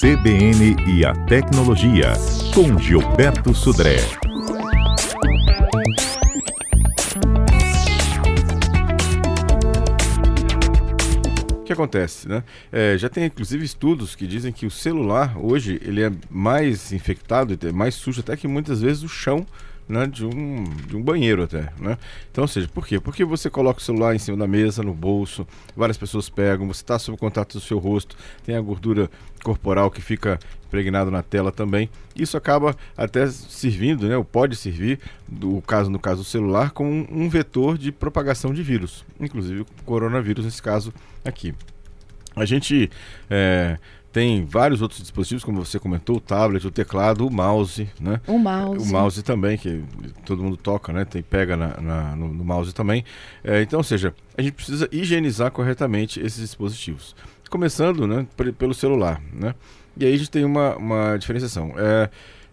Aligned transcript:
CBN 0.00 0.76
e 0.86 1.04
a 1.04 1.12
Tecnologia, 1.26 2.12
com 2.54 2.78
Gilberto 2.78 3.54
Sudré. 3.54 3.96
O 11.50 11.64
que 11.64 11.72
acontece, 11.72 12.28
né? 12.28 12.44
É, 12.70 12.96
já 12.96 13.08
tem 13.08 13.24
inclusive 13.24 13.64
estudos 13.64 14.14
que 14.14 14.26
dizem 14.26 14.52
que 14.52 14.66
o 14.66 14.70
celular 14.70 15.36
hoje 15.36 15.80
ele 15.84 16.02
é 16.02 16.12
mais 16.30 16.92
infectado, 16.92 17.58
é 17.66 17.72
mais 17.72 17.94
sujo 17.94 18.20
até 18.20 18.36
que 18.36 18.46
muitas 18.46 18.80
vezes 18.80 19.02
o 19.02 19.08
chão 19.08 19.46
né, 19.88 20.06
de, 20.06 20.24
um, 20.24 20.64
de 20.86 20.96
um 20.96 21.02
banheiro 21.02 21.42
até, 21.42 21.72
né? 21.78 21.96
Então, 22.30 22.42
ou 22.42 22.48
seja, 22.48 22.68
por 22.68 22.86
quê? 22.86 23.00
Porque 23.00 23.24
você 23.24 23.48
coloca 23.48 23.80
o 23.80 23.82
celular 23.82 24.14
em 24.14 24.18
cima 24.18 24.36
da 24.36 24.46
mesa, 24.46 24.82
no 24.82 24.92
bolso, 24.92 25.46
várias 25.74 25.96
pessoas 25.96 26.28
pegam, 26.28 26.66
você 26.66 26.82
está 26.82 26.98
sob 26.98 27.16
contato 27.16 27.54
do 27.54 27.60
seu 27.60 27.78
rosto, 27.78 28.16
tem 28.44 28.54
a 28.54 28.60
gordura 28.60 29.10
corporal 29.42 29.90
que 29.90 30.02
fica 30.02 30.38
impregnado 30.66 31.10
na 31.10 31.22
tela 31.22 31.50
também. 31.50 31.88
Isso 32.14 32.36
acaba 32.36 32.76
até 32.96 33.26
servindo, 33.28 34.06
né, 34.06 34.16
ou 34.16 34.24
pode 34.24 34.56
servir, 34.56 35.00
do 35.26 35.62
caso 35.62 35.88
no 35.90 35.98
caso 35.98 36.22
do 36.22 36.28
celular, 36.28 36.72
como 36.72 36.90
um, 36.90 37.06
um 37.10 37.28
vetor 37.28 37.78
de 37.78 37.90
propagação 37.90 38.52
de 38.52 38.62
vírus, 38.62 39.04
inclusive 39.18 39.62
o 39.62 39.66
coronavírus 39.84 40.44
nesse 40.44 40.62
caso 40.62 40.92
aqui. 41.24 41.54
A 42.36 42.44
gente 42.44 42.90
é, 43.28 43.78
tem 44.12 44.44
vários 44.44 44.80
outros 44.80 45.00
dispositivos, 45.00 45.44
como 45.44 45.64
você 45.64 45.78
comentou, 45.78 46.16
o 46.16 46.20
tablet, 46.20 46.66
o 46.66 46.70
teclado, 46.70 47.26
o 47.26 47.30
mouse, 47.30 47.88
né? 48.00 48.20
O 48.26 48.38
mouse. 48.38 48.82
O 48.82 48.92
mouse 48.92 49.22
também, 49.22 49.58
que 49.58 49.84
todo 50.24 50.42
mundo 50.42 50.56
toca, 50.56 50.92
né? 50.92 51.04
Tem, 51.04 51.22
pega 51.22 51.56
na, 51.56 51.80
na 51.80 52.16
no, 52.16 52.32
no, 52.32 52.44
mouse 52.44 52.74
também. 52.74 53.04
É, 53.44 53.60
então, 53.60 53.78
ou 53.78 53.84
seja, 53.84 54.14
a 54.36 54.42
gente 54.42 54.54
precisa 54.54 54.88
higienizar 54.90 55.50
corretamente 55.50 56.20
esses 56.20 56.40
dispositivos. 56.40 57.14
Começando 57.50 58.06
né, 58.06 58.26
pelo 58.58 58.74
celular, 58.74 59.20
né? 59.32 59.54
E 59.96 60.04
aí 60.04 60.14
a 60.14 60.16
gente 60.16 60.30
tem 60.30 60.44
uma, 60.44 60.76
uma 60.76 61.16
diferenciação. 61.16 61.74
É, 61.76 62.08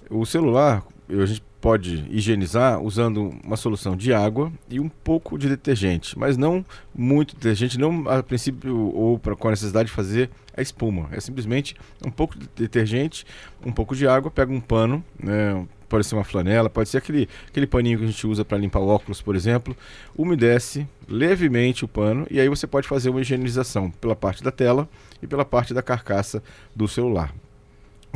o 0.09 0.25
celular, 0.25 0.83
a 1.09 1.25
gente 1.25 1.43
pode 1.65 2.05
higienizar 2.11 2.79
usando 2.79 3.33
uma 3.43 3.57
solução 3.57 3.97
de 3.97 4.13
água 4.13 4.53
e 4.69 4.79
um 4.79 4.87
pouco 4.87 5.35
de 5.35 5.49
detergente, 5.49 6.15
mas 6.15 6.37
não 6.37 6.63
muito 6.93 7.33
detergente, 7.33 7.79
não 7.79 8.07
a 8.07 8.21
princípio 8.21 8.93
ou 8.93 9.17
pra, 9.17 9.35
com 9.35 9.47
a 9.47 9.49
necessidade 9.49 9.89
de 9.89 9.95
fazer 9.95 10.29
a 10.55 10.61
espuma. 10.61 11.09
É 11.11 11.19
simplesmente 11.19 11.75
um 12.05 12.11
pouco 12.11 12.37
de 12.37 12.47
detergente, 12.55 13.25
um 13.65 13.71
pouco 13.71 13.95
de 13.95 14.07
água, 14.07 14.29
pega 14.29 14.53
um 14.53 14.61
pano, 14.61 15.03
né, 15.19 15.65
pode 15.89 16.05
ser 16.05 16.13
uma 16.13 16.23
flanela, 16.23 16.69
pode 16.69 16.87
ser 16.87 16.99
aquele, 16.99 17.27
aquele 17.47 17.65
paninho 17.65 17.97
que 17.97 18.03
a 18.03 18.07
gente 18.09 18.27
usa 18.27 18.45
para 18.45 18.59
limpar 18.59 18.81
óculos, 18.81 19.19
por 19.19 19.35
exemplo, 19.35 19.75
umedece 20.15 20.87
levemente 21.07 21.83
o 21.83 21.87
pano 21.87 22.27
e 22.29 22.39
aí 22.39 22.47
você 22.47 22.67
pode 22.67 22.87
fazer 22.87 23.09
uma 23.09 23.21
higienização 23.21 23.89
pela 23.89 24.15
parte 24.15 24.43
da 24.43 24.51
tela 24.51 24.87
e 25.19 25.25
pela 25.25 25.43
parte 25.43 25.73
da 25.73 25.81
carcaça 25.81 26.43
do 26.75 26.87
celular 26.87 27.33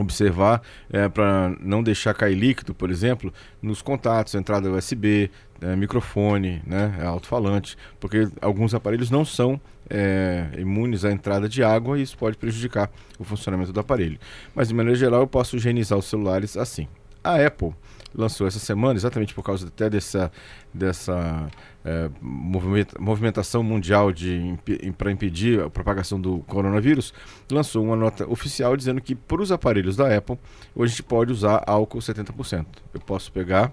observar 0.01 0.61
é, 0.89 1.07
para 1.07 1.55
não 1.59 1.83
deixar 1.83 2.13
cair 2.13 2.35
líquido, 2.35 2.73
por 2.73 2.89
exemplo, 2.89 3.33
nos 3.61 3.81
contatos, 3.81 4.35
entrada 4.35 4.71
USB, 4.71 5.29
é, 5.61 5.75
microfone, 5.75 6.61
né, 6.65 6.99
alto-falante, 7.03 7.77
porque 7.99 8.27
alguns 8.41 8.73
aparelhos 8.73 9.09
não 9.09 9.25
são 9.25 9.59
é, 9.89 10.47
imunes 10.57 11.03
à 11.03 11.11
entrada 11.11 11.49
de 11.49 11.63
água 11.63 11.99
e 11.99 12.03
isso 12.03 12.17
pode 12.17 12.37
prejudicar 12.37 12.89
o 13.17 13.23
funcionamento 13.23 13.73
do 13.73 13.79
aparelho. 13.79 14.19
Mas 14.53 14.67
de 14.67 14.73
maneira 14.73 14.97
geral 14.97 15.21
eu 15.21 15.27
posso 15.27 15.55
higienizar 15.57 15.97
os 15.97 16.05
celulares 16.05 16.55
assim. 16.55 16.87
A 17.23 17.35
Apple 17.45 17.73
lançou 18.13 18.47
essa 18.47 18.59
semana, 18.59 18.97
exatamente 18.97 19.33
por 19.33 19.43
causa 19.43 19.67
até 19.67 19.89
dessa, 19.89 20.31
dessa 20.73 21.47
é, 21.85 22.09
movimentação 22.99 23.63
mundial 23.63 24.09
para 24.97 25.11
impedir 25.11 25.61
a 25.61 25.69
propagação 25.69 26.19
do 26.19 26.39
coronavírus, 26.39 27.13
lançou 27.51 27.83
uma 27.83 27.95
nota 27.95 28.29
oficial 28.29 28.75
dizendo 28.75 29.01
que 29.01 29.15
para 29.15 29.41
os 29.41 29.51
aparelhos 29.51 29.95
da 29.95 30.15
Apple, 30.15 30.37
hoje 30.75 30.93
a 30.93 30.95
gente 30.95 31.03
pode 31.03 31.31
usar 31.31 31.63
álcool 31.67 31.99
70%. 31.99 32.65
Eu 32.93 32.99
posso 32.99 33.31
pegar 33.31 33.71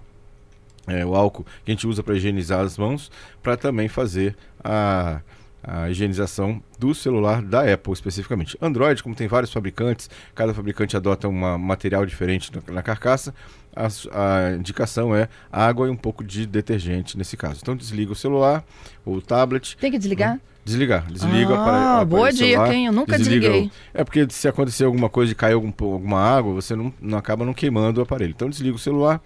é, 0.87 1.05
o 1.05 1.15
álcool 1.15 1.45
que 1.65 1.71
a 1.71 1.73
gente 1.73 1.87
usa 1.87 2.01
para 2.01 2.15
higienizar 2.15 2.61
as 2.61 2.77
mãos, 2.77 3.11
para 3.43 3.57
também 3.57 3.87
fazer 3.87 4.35
a 4.63 5.21
a 5.67 5.89
higienização 5.89 6.63
do 6.79 6.95
celular 6.95 7.41
da 7.41 7.73
Apple 7.73 7.91
especificamente. 7.91 8.57
Android, 8.61 9.03
como 9.03 9.13
tem 9.13 9.27
vários 9.27 9.51
fabricantes, 9.51 10.09
cada 10.33 10.53
fabricante 10.53 10.95
adota 10.95 11.27
um 11.27 11.57
material 11.57 12.05
diferente 12.05 12.49
na, 12.55 12.75
na 12.75 12.81
carcaça, 12.81 13.35
a, 13.75 13.87
a, 13.87 14.55
indicação 14.55 15.13
é 15.13 15.27
água 15.51 15.87
e 15.87 15.91
um 15.91 15.95
pouco 15.95 16.23
de 16.23 16.47
detergente 16.47 17.17
nesse 17.17 17.35
caso. 17.35 17.59
Então 17.61 17.75
desliga 17.75 18.13
o 18.13 18.15
celular 18.15 18.63
ou 19.05 19.15
o 19.15 19.21
tablet. 19.21 19.75
Tem 19.77 19.91
que 19.91 19.97
desligar? 19.97 20.35
Né? 20.35 20.41
Desligar, 20.63 21.05
desliga 21.09 21.53
ah, 21.53 21.63
para 21.63 22.05
boa 22.05 22.31
dica, 22.31 22.73
hein? 22.73 22.87
Eu 22.87 22.91
nunca 22.91 23.17
desliguei. 23.17 23.71
É 23.93 24.03
porque 24.03 24.27
se 24.29 24.49
acontecer 24.49 24.83
alguma 24.83 25.09
coisa 25.09 25.29
de 25.29 25.35
cair 25.35 25.53
algum, 25.53 25.71
alguma 25.79 26.19
água, 26.19 26.53
você 26.53 26.75
não, 26.75 26.93
não 26.99 27.17
acaba 27.17 27.45
não 27.45 27.53
queimando 27.53 28.01
o 28.01 28.03
aparelho. 28.03 28.31
Então 28.35 28.49
desliga 28.49 28.75
o 28.75 28.79
celular, 28.79 29.21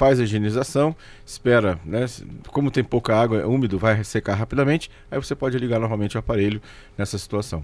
faz 0.00 0.18
a 0.18 0.22
higienização, 0.22 0.96
espera, 1.26 1.78
né? 1.84 2.06
Como 2.48 2.70
tem 2.70 2.82
pouca 2.82 3.14
água, 3.14 3.38
é 3.38 3.44
úmido, 3.44 3.78
vai 3.78 4.02
secar 4.02 4.32
rapidamente, 4.32 4.90
aí 5.10 5.18
você 5.18 5.34
pode 5.34 5.58
ligar 5.58 5.78
novamente 5.78 6.16
o 6.16 6.18
aparelho 6.18 6.58
nessa 6.96 7.18
situação. 7.18 7.62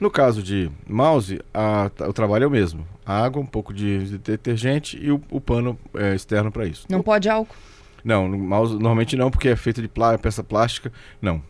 No 0.00 0.10
caso 0.10 0.42
de 0.42 0.70
mouse, 0.88 1.42
a, 1.52 1.90
o 2.08 2.12
trabalho 2.14 2.44
é 2.44 2.46
o 2.46 2.50
mesmo: 2.50 2.88
água, 3.04 3.42
um 3.42 3.44
pouco 3.44 3.74
de, 3.74 4.02
de 4.06 4.16
detergente 4.16 4.98
e 4.98 5.12
o, 5.12 5.20
o 5.30 5.42
pano 5.42 5.78
é, 5.94 6.14
externo 6.14 6.50
para 6.50 6.64
isso. 6.64 6.86
Não 6.88 7.02
pode 7.02 7.28
álcool? 7.28 7.54
Não, 8.02 8.28
no 8.28 8.38
mouse 8.38 8.72
normalmente 8.72 9.14
não, 9.14 9.30
porque 9.30 9.48
é 9.48 9.56
feito 9.56 9.82
de 9.82 9.88
plá, 9.88 10.16
peça 10.16 10.42
plástica. 10.42 10.90
Não. 11.20 11.42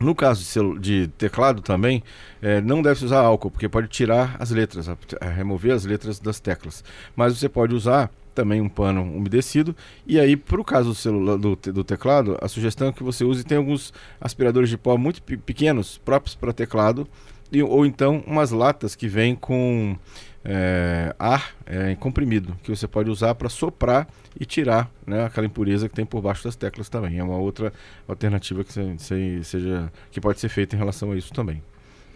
No 0.00 0.14
caso 0.14 0.78
de, 0.78 0.78
de 0.78 1.08
teclado 1.08 1.60
também, 1.60 2.02
é, 2.40 2.58
não 2.62 2.80
deve 2.80 3.04
usar 3.04 3.20
álcool, 3.20 3.50
porque 3.50 3.68
pode 3.68 3.88
tirar 3.88 4.34
as 4.38 4.50
letras, 4.50 4.88
a, 4.88 4.96
a 5.20 5.28
remover 5.28 5.74
as 5.74 5.84
letras 5.84 6.18
das 6.18 6.40
teclas. 6.40 6.82
Mas 7.14 7.38
você 7.38 7.50
pode 7.50 7.74
usar 7.74 8.10
também 8.38 8.60
um 8.60 8.68
pano 8.68 9.02
umedecido. 9.02 9.74
E 10.06 10.20
aí, 10.20 10.36
para 10.36 10.60
o 10.60 10.64
caso 10.64 10.90
do, 10.90 10.94
celular, 10.94 11.36
do, 11.36 11.56
do, 11.56 11.82
teclado, 11.82 12.38
a 12.40 12.46
sugestão 12.46 12.86
é 12.86 12.92
que 12.92 13.02
você 13.02 13.24
use, 13.24 13.42
tem 13.42 13.58
alguns 13.58 13.92
aspiradores 14.20 14.70
de 14.70 14.78
pó 14.78 14.96
muito 14.96 15.20
pequenos, 15.20 15.98
próprios 15.98 16.36
para 16.36 16.52
teclado, 16.52 17.08
e, 17.50 17.60
ou 17.60 17.84
então 17.84 18.22
umas 18.28 18.52
latas 18.52 18.94
que 18.94 19.08
vêm 19.08 19.34
com 19.34 19.96
é, 20.44 21.12
ar 21.18 21.52
é, 21.66 21.96
comprimido, 21.96 22.56
que 22.62 22.70
você 22.70 22.86
pode 22.86 23.10
usar 23.10 23.34
para 23.34 23.48
soprar 23.48 24.06
e 24.38 24.44
tirar 24.44 24.88
né, 25.04 25.24
aquela 25.24 25.46
impureza 25.46 25.88
que 25.88 25.96
tem 25.96 26.06
por 26.06 26.22
baixo 26.22 26.44
das 26.44 26.54
teclas 26.54 26.88
também. 26.88 27.18
É 27.18 27.24
uma 27.24 27.38
outra 27.38 27.72
alternativa 28.06 28.62
que, 28.62 28.72
seja, 29.42 29.92
que 30.12 30.20
pode 30.20 30.38
ser 30.38 30.48
feita 30.48 30.76
em 30.76 30.78
relação 30.78 31.10
a 31.10 31.16
isso 31.16 31.32
também. 31.32 31.60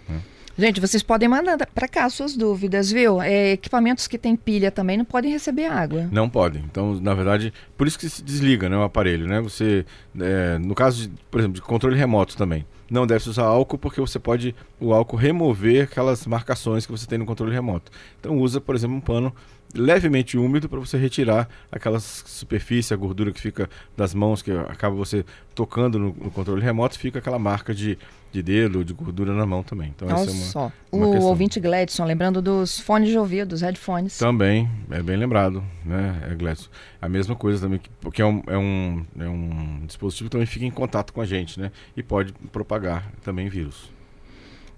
Né? 0.08 0.22
Gente, 0.56 0.80
vocês 0.80 1.02
podem 1.02 1.28
mandar 1.28 1.66
para 1.66 1.88
cá 1.88 2.08
suas 2.10 2.36
dúvidas, 2.36 2.90
viu? 2.90 3.22
É, 3.22 3.52
equipamentos 3.52 4.06
que 4.06 4.18
têm 4.18 4.36
pilha 4.36 4.70
também 4.70 4.98
não 4.98 5.04
podem 5.04 5.32
receber 5.32 5.66
água. 5.66 6.08
Não 6.12 6.28
podem. 6.28 6.62
Então, 6.70 7.00
na 7.00 7.14
verdade, 7.14 7.52
por 7.76 7.86
isso 7.86 7.98
que 7.98 8.08
se 8.08 8.22
desliga 8.22 8.68
né, 8.68 8.76
o 8.76 8.82
aparelho, 8.82 9.26
né? 9.26 9.40
Você, 9.40 9.86
é, 10.20 10.58
no 10.58 10.74
caso, 10.74 11.08
de, 11.08 11.14
por 11.30 11.40
exemplo, 11.40 11.54
de 11.54 11.62
controle 11.62 11.96
remoto 11.96 12.36
também, 12.36 12.66
não 12.90 13.06
deve 13.06 13.28
usar 13.30 13.44
álcool 13.44 13.78
porque 13.78 14.00
você 14.00 14.18
pode 14.18 14.54
o 14.78 14.92
álcool 14.92 15.16
remover 15.16 15.84
aquelas 15.84 16.26
marcações 16.26 16.84
que 16.84 16.92
você 16.92 17.06
tem 17.06 17.18
no 17.18 17.24
controle 17.24 17.52
remoto. 17.52 17.90
Então, 18.20 18.36
usa, 18.38 18.60
por 18.60 18.74
exemplo, 18.74 18.96
um 18.96 19.00
pano 19.00 19.34
levemente 19.74 20.36
úmido 20.36 20.68
para 20.68 20.78
você 20.78 20.96
retirar 20.96 21.48
aquela 21.70 21.98
superfície, 22.00 22.92
a 22.92 22.96
gordura 22.96 23.32
que 23.32 23.40
fica 23.40 23.68
das 23.96 24.14
mãos, 24.14 24.42
que 24.42 24.50
acaba 24.50 24.94
você 24.94 25.24
tocando 25.54 25.98
no, 25.98 26.06
no 26.08 26.30
controle 26.30 26.62
remoto, 26.62 26.98
fica 26.98 27.18
aquela 27.18 27.38
marca 27.38 27.74
de, 27.74 27.98
de 28.30 28.42
dedo, 28.42 28.84
de 28.84 28.92
gordura 28.92 29.32
na 29.32 29.46
mão 29.46 29.62
também. 29.62 29.92
Então, 29.94 30.08
Olha 30.08 30.14
essa 30.14 30.30
é 30.30 30.34
uma, 30.34 30.44
só. 30.44 30.72
Uma 30.90 31.06
o 31.06 31.12
questão. 31.12 31.28
ouvinte 31.28 31.60
Gladson, 31.60 32.04
lembrando 32.04 32.40
dos 32.40 32.78
fones 32.78 33.08
de 33.08 33.18
ouvido, 33.18 33.48
dos 33.48 33.60
headphones. 33.60 34.18
Também, 34.18 34.68
é 34.90 35.02
bem 35.02 35.16
lembrado, 35.16 35.62
né, 35.84 36.28
é, 36.30 36.34
Gladson. 36.34 36.68
A 37.00 37.08
mesma 37.08 37.34
coisa 37.34 37.60
também, 37.60 37.80
porque 38.00 38.22
é 38.22 38.26
um, 38.26 38.42
é, 38.46 38.56
um, 38.56 39.04
é 39.18 39.28
um 39.28 39.84
dispositivo 39.86 40.28
que 40.28 40.32
também 40.32 40.46
fica 40.46 40.64
em 40.64 40.70
contato 40.70 41.12
com 41.12 41.20
a 41.20 41.26
gente, 41.26 41.58
né? 41.58 41.70
E 41.96 42.02
pode 42.02 42.32
propagar 42.52 43.10
também 43.22 43.48
vírus. 43.48 43.90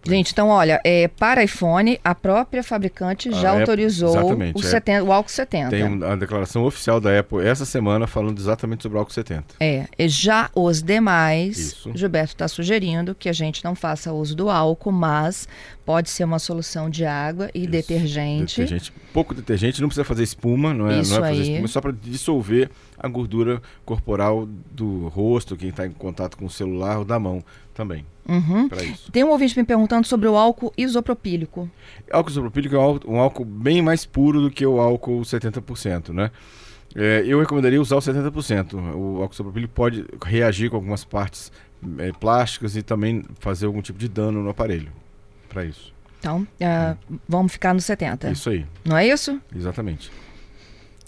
Gente, 0.07 0.33
então 0.33 0.49
olha, 0.49 0.81
é, 0.85 1.09
para 1.09 1.43
iPhone, 1.43 1.99
a 2.05 2.15
própria 2.15 2.63
fabricante 2.63 3.31
já 3.31 3.51
a 3.51 3.61
autorizou 3.61 4.33
Apple, 4.33 4.53
o, 4.55 4.63
70, 4.63 4.99
é, 4.99 5.03
o 5.03 5.13
álcool 5.13 5.31
70. 5.31 5.71
Tem 5.71 5.83
a 6.05 6.17
declaração 6.17 6.65
oficial 6.65 7.01
da 7.01 7.19
Apple 7.19 7.45
essa 7.47 7.65
semana 7.65 8.07
falando 8.07 8.39
exatamente 8.39 8.83
sobre 8.83 8.97
o 8.97 8.99
álcool 8.99 9.13
70. 9.13 9.45
É, 9.61 9.87
e 9.99 10.09
já 10.09 10.51
os 10.55 10.83
demais, 10.83 11.59
Isso. 11.59 11.91
Gilberto 11.95 12.35
está 12.35 12.49
sugerindo 12.49 13.15
que 13.15 13.29
a 13.29 13.33
gente 13.33 13.65
não 13.65 13.75
faça 13.75 14.13
uso 14.13 14.35
do 14.35 14.51
álcool, 14.51 14.93
mas 14.93 15.49
pode 15.85 16.11
ser 16.11 16.25
uma 16.25 16.39
solução 16.39 16.89
de 16.91 17.05
água 17.05 17.51
e 17.55 17.61
Isso. 17.63 17.71
detergente. 17.71 18.61
detergente. 18.61 18.93
Pouco 19.13 19.35
detergente, 19.35 19.81
não 19.81 19.89
precisa 19.89 20.05
fazer 20.05 20.23
espuma, 20.23 20.75
não 20.75 20.91
é, 20.91 21.01
Isso 21.01 21.11
não 21.11 21.25
é 21.25 21.29
fazer 21.29 21.41
aí. 21.41 21.49
espuma, 21.49 21.65
é 21.65 21.69
só 21.69 21.81
para 21.81 21.93
dissolver 21.93 22.71
a 23.05 23.09
gordura 23.09 23.61
corporal 23.85 24.49
do 24.71 25.09
rosto, 25.09 25.57
quem 25.57 25.69
está 25.69 25.87
em 25.87 25.91
contato 25.91 26.39
com 26.39 26.47
o 26.47 26.51
celular 26.51 26.99
ou 26.99 27.05
da 27.05 27.19
mão 27.19 27.45
também. 27.75 28.07
Uhum. 28.27 28.69
Tem 29.13 29.23
um 29.23 29.29
ouvinte 29.29 29.59
me 29.59 29.65
perguntando 29.65 30.07
sobre 30.07 30.27
o 30.27 30.37
álcool 30.37 30.73
isopropílico. 30.79 31.71
Álcool 32.11 32.31
isopropílico 32.31 32.75
é 32.75 32.79
um 33.07 33.21
álcool 33.21 33.45
bem 33.45 33.83
mais 33.83 34.07
puro 34.07 34.41
do 34.41 34.51
que 34.51 34.65
o 34.65 34.81
álcool 34.81 35.21
70%, 35.21 36.15
né? 36.15 36.31
É, 36.97 37.23
eu 37.27 37.39
recomendaria 37.41 37.81
usar 37.81 37.97
o 37.97 38.01
70%. 38.01 38.75
O 38.95 39.21
álcool 39.21 39.35
isopropílico 39.35 39.75
pode 39.75 40.07
reagir 40.25 40.71
com 40.71 40.77
algumas 40.77 41.05
partes 41.05 41.53
é, 41.99 42.11
plásticas 42.13 42.75
e 42.77 42.83
também 42.83 43.23
fazer 43.39 43.67
algum 43.67 43.83
tipo 43.83 43.99
de 43.99 44.09
dano 44.09 44.43
no 44.43 44.49
aparelho. 44.49 44.91
Para 45.51 45.67
isso. 45.67 45.93
Então, 46.21 46.41
uh, 46.41 47.19
vamos 47.29 47.53
ficar 47.53 47.75
no 47.75 47.81
70. 47.83 48.31
Isso 48.31 48.49
aí. 48.49 48.65
Não 48.83 48.97
é 48.97 49.07
isso? 49.07 49.39
Exatamente. 49.55 50.11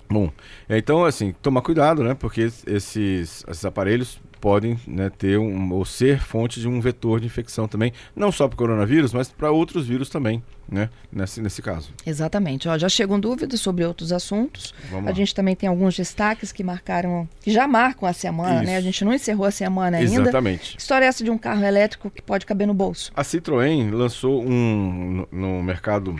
Bom, 0.08 0.30
então 0.68 1.04
assim, 1.04 1.34
tomar 1.42 1.62
cuidado, 1.62 2.02
né? 2.04 2.14
Porque 2.14 2.42
esses, 2.42 3.44
esses 3.46 3.64
aparelhos 3.64 4.20
podem 4.40 4.78
né, 4.86 5.10
ter 5.10 5.38
um, 5.38 5.72
ou 5.72 5.84
ser 5.84 6.20
fonte 6.20 6.60
de 6.60 6.68
um 6.68 6.80
vetor 6.80 7.20
de 7.20 7.26
infecção 7.26 7.66
também, 7.66 7.92
não 8.14 8.30
só 8.30 8.46
para 8.46 8.54
o 8.54 8.58
coronavírus, 8.58 9.12
mas 9.12 9.28
para 9.28 9.50
outros 9.50 9.86
vírus 9.86 10.08
também, 10.08 10.42
né, 10.68 10.88
nesse, 11.10 11.40
nesse 11.40 11.60
caso. 11.60 11.90
Exatamente. 12.06 12.68
Ó, 12.68 12.78
já 12.78 12.88
chegam 12.88 13.18
dúvidas 13.18 13.60
sobre 13.60 13.84
outros 13.84 14.12
assuntos. 14.12 14.72
Vamos 14.90 15.06
a 15.06 15.10
lá. 15.10 15.16
gente 15.16 15.34
também 15.34 15.56
tem 15.56 15.68
alguns 15.68 15.96
destaques 15.96 16.52
que 16.52 16.62
marcaram, 16.62 17.28
que 17.40 17.50
já 17.50 17.66
marcam 17.66 18.08
a 18.08 18.12
semana, 18.12 18.62
Isso. 18.62 18.66
né? 18.66 18.76
A 18.76 18.80
gente 18.80 19.04
não 19.04 19.12
encerrou 19.12 19.46
a 19.46 19.50
semana 19.50 19.96
ainda. 19.96 20.22
Exatamente. 20.22 20.76
Que 20.76 20.80
história 20.80 21.06
é 21.06 21.08
essa 21.08 21.24
de 21.24 21.30
um 21.30 21.38
carro 21.38 21.64
elétrico 21.64 22.10
que 22.10 22.22
pode 22.22 22.46
caber 22.46 22.66
no 22.66 22.74
bolso? 22.74 23.10
A 23.16 23.22
Citroën 23.22 23.90
lançou 23.90 24.44
um 24.44 25.26
no, 25.32 25.56
no 25.56 25.62
mercado 25.62 26.16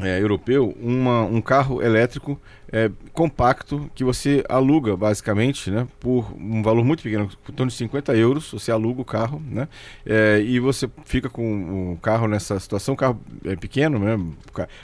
é, 0.00 0.20
europeu 0.20 0.74
uma, 0.80 1.22
um 1.22 1.40
carro 1.40 1.82
elétrico 1.82 2.40
é, 2.72 2.90
compacto 3.12 3.90
que 3.94 4.02
você 4.02 4.42
aluga 4.48 4.96
basicamente 4.96 5.70
né, 5.70 5.86
por 6.00 6.32
um 6.34 6.62
valor 6.62 6.84
muito 6.84 7.02
pequeno, 7.02 7.28
em 7.48 7.52
torno 7.52 7.70
de 7.70 7.76
50 7.76 8.16
euros, 8.16 8.50
você 8.50 8.72
aluga 8.72 9.02
o 9.02 9.04
carro 9.04 9.42
né, 9.44 9.68
é, 10.06 10.40
e 10.40 10.58
você 10.58 10.88
fica 11.04 11.28
com 11.28 11.92
o 11.92 11.98
carro 11.98 12.26
nessa 12.26 12.58
situação, 12.58 12.94
o 12.94 12.96
carro 12.96 13.20
é 13.44 13.54
pequeno, 13.54 13.98
né, 13.98 14.18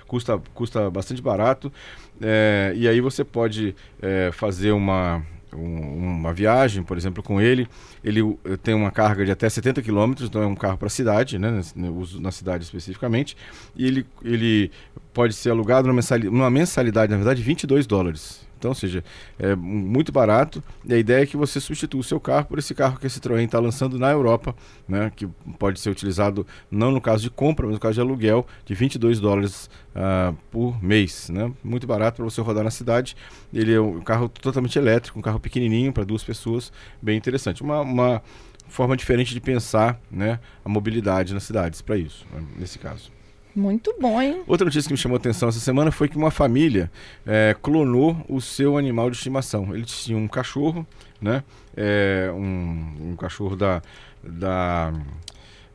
custa, 0.06 0.40
custa 0.52 0.90
bastante 0.90 1.22
barato 1.22 1.72
é, 2.20 2.72
e 2.76 2.86
aí 2.86 3.00
você 3.00 3.24
pode 3.24 3.74
é, 4.02 4.30
fazer 4.32 4.72
uma 4.72 5.24
um, 5.54 6.18
uma 6.18 6.32
viagem, 6.32 6.82
por 6.82 6.96
exemplo, 6.96 7.22
com 7.22 7.40
ele, 7.40 7.66
ele 8.02 8.20
eh, 8.44 8.56
tem 8.56 8.74
uma 8.74 8.90
carga 8.90 9.24
de 9.24 9.30
até 9.30 9.48
70 9.48 9.82
km, 9.82 10.12
então 10.22 10.42
é 10.42 10.46
um 10.46 10.54
carro 10.54 10.78
para 10.78 10.88
cidade, 10.88 11.38
né, 11.38 11.60
uso 11.96 12.20
na 12.20 12.30
cidade 12.30 12.64
especificamente, 12.64 13.36
e 13.76 13.86
ele, 13.86 14.06
ele 14.22 14.70
pode 15.12 15.34
ser 15.34 15.50
alugado 15.50 15.86
numa 15.86 15.94
mensalidade, 15.96 16.34
numa 16.34 16.50
mensalidade, 16.50 17.10
na 17.10 17.16
verdade, 17.16 17.40
de 17.40 17.46
22 17.46 17.86
dólares. 17.86 18.47
Então, 18.58 18.72
ou 18.72 18.74
seja, 18.74 19.04
é 19.38 19.54
muito 19.54 20.10
barato. 20.10 20.62
E 20.84 20.92
a 20.92 20.98
ideia 20.98 21.22
é 21.22 21.26
que 21.26 21.36
você 21.36 21.60
substitua 21.60 22.00
o 22.00 22.04
seu 22.04 22.18
carro 22.18 22.46
por 22.46 22.58
esse 22.58 22.74
carro 22.74 22.98
que 22.98 23.06
a 23.06 23.10
Citroën 23.10 23.44
está 23.44 23.60
lançando 23.60 23.98
na 23.98 24.10
Europa, 24.10 24.54
né, 24.88 25.12
que 25.14 25.26
pode 25.58 25.78
ser 25.78 25.90
utilizado 25.90 26.46
não 26.70 26.90
no 26.90 27.00
caso 27.00 27.22
de 27.22 27.30
compra, 27.30 27.66
mas 27.66 27.74
no 27.74 27.80
caso 27.80 27.94
de 27.94 28.00
aluguel, 28.00 28.46
de 28.64 28.74
22 28.74 29.20
dólares 29.20 29.70
uh, 29.94 30.36
por 30.50 30.82
mês. 30.82 31.30
Né? 31.30 31.52
Muito 31.62 31.86
barato 31.86 32.16
para 32.16 32.24
você 32.24 32.40
rodar 32.40 32.64
na 32.64 32.70
cidade. 32.70 33.16
Ele 33.54 33.72
é 33.72 33.80
um 33.80 34.00
carro 34.00 34.28
totalmente 34.28 34.78
elétrico, 34.78 35.18
um 35.18 35.22
carro 35.22 35.38
pequenininho 35.38 35.92
para 35.92 36.04
duas 36.04 36.24
pessoas, 36.24 36.72
bem 37.00 37.16
interessante. 37.16 37.62
Uma, 37.62 37.80
uma 37.80 38.22
forma 38.68 38.96
diferente 38.96 39.32
de 39.32 39.40
pensar 39.40 40.00
né, 40.10 40.40
a 40.64 40.68
mobilidade 40.68 41.32
nas 41.32 41.44
cidades 41.44 41.80
para 41.80 41.96
isso, 41.96 42.26
né, 42.32 42.42
nesse 42.58 42.78
caso. 42.78 43.17
Muito 43.58 43.92
bom, 44.00 44.22
hein? 44.22 44.44
Outra 44.46 44.64
notícia 44.64 44.86
que 44.86 44.94
me 44.94 44.96
chamou 44.96 45.16
a 45.16 45.18
atenção 45.18 45.48
essa 45.48 45.58
semana 45.58 45.90
foi 45.90 46.08
que 46.08 46.16
uma 46.16 46.30
família 46.30 46.88
é, 47.26 47.56
clonou 47.60 48.16
o 48.28 48.40
seu 48.40 48.78
animal 48.78 49.10
de 49.10 49.16
estimação. 49.16 49.74
Ele 49.74 49.84
tinha 49.84 50.16
um 50.16 50.28
cachorro, 50.28 50.86
né? 51.20 51.42
É, 51.76 52.30
um, 52.32 53.10
um, 53.10 53.16
cachorro 53.16 53.56
da. 53.56 53.82
da 54.22 54.92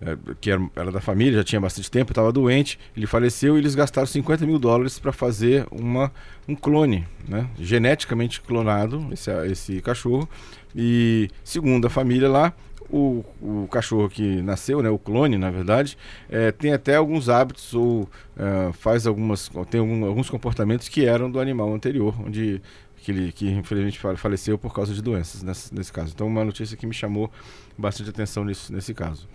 é, 0.01 0.17
que 0.39 0.49
era, 0.49 0.65
era, 0.77 0.91
da 0.93 1.01
família, 1.01 1.39
já 1.39 1.43
tinha 1.43 1.59
bastante 1.59 1.91
tempo, 1.91 2.13
estava 2.13 2.31
doente, 2.31 2.79
ele 2.95 3.05
faleceu 3.05 3.57
e 3.57 3.59
eles 3.59 3.75
gastaram 3.75 4.07
50 4.07 4.45
mil 4.45 4.59
dólares 4.59 4.97
para 4.97 5.11
fazer 5.11 5.65
uma, 5.69 6.09
um 6.47 6.55
clone, 6.55 7.05
né? 7.27 7.49
geneticamente 7.59 8.39
clonado, 8.39 9.09
esse, 9.11 9.29
esse 9.47 9.81
cachorro. 9.81 10.27
E 10.73 11.29
segundo 11.43 11.85
a 11.85 11.89
família 11.89 12.29
lá, 12.29 12.53
o, 12.89 13.23
o 13.41 13.67
cachorro 13.69 14.09
que 14.09 14.41
nasceu, 14.41 14.81
né, 14.81 14.89
o 14.89 14.97
clone, 14.97 15.37
na 15.37 15.51
verdade, 15.51 15.97
é, 16.29 16.51
tem 16.51 16.73
até 16.73 16.95
alguns 16.95 17.29
hábitos 17.29 17.73
ou 17.73 18.09
é, 18.37 18.71
faz 18.73 19.07
algumas, 19.07 19.49
tem 19.69 19.79
alguns 19.79 20.29
comportamentos 20.29 20.87
que 20.87 21.05
eram 21.05 21.29
do 21.29 21.39
animal 21.39 21.73
anterior, 21.73 22.15
onde 22.25 22.61
que 23.03 23.11
ele 23.11 23.31
que 23.33 23.49
infelizmente 23.49 23.99
faleceu 24.15 24.57
por 24.57 24.73
causa 24.73 24.93
de 24.93 25.01
doenças 25.01 25.43
nesse, 25.43 25.75
nesse 25.75 25.91
caso. 25.91 26.13
Então 26.15 26.25
uma 26.25 26.45
notícia 26.45 26.77
que 26.77 26.87
me 26.87 26.93
chamou 26.93 27.29
bastante 27.77 28.09
atenção 28.09 28.45
nesse, 28.45 28.71
nesse 28.71 28.93
caso. 28.93 29.27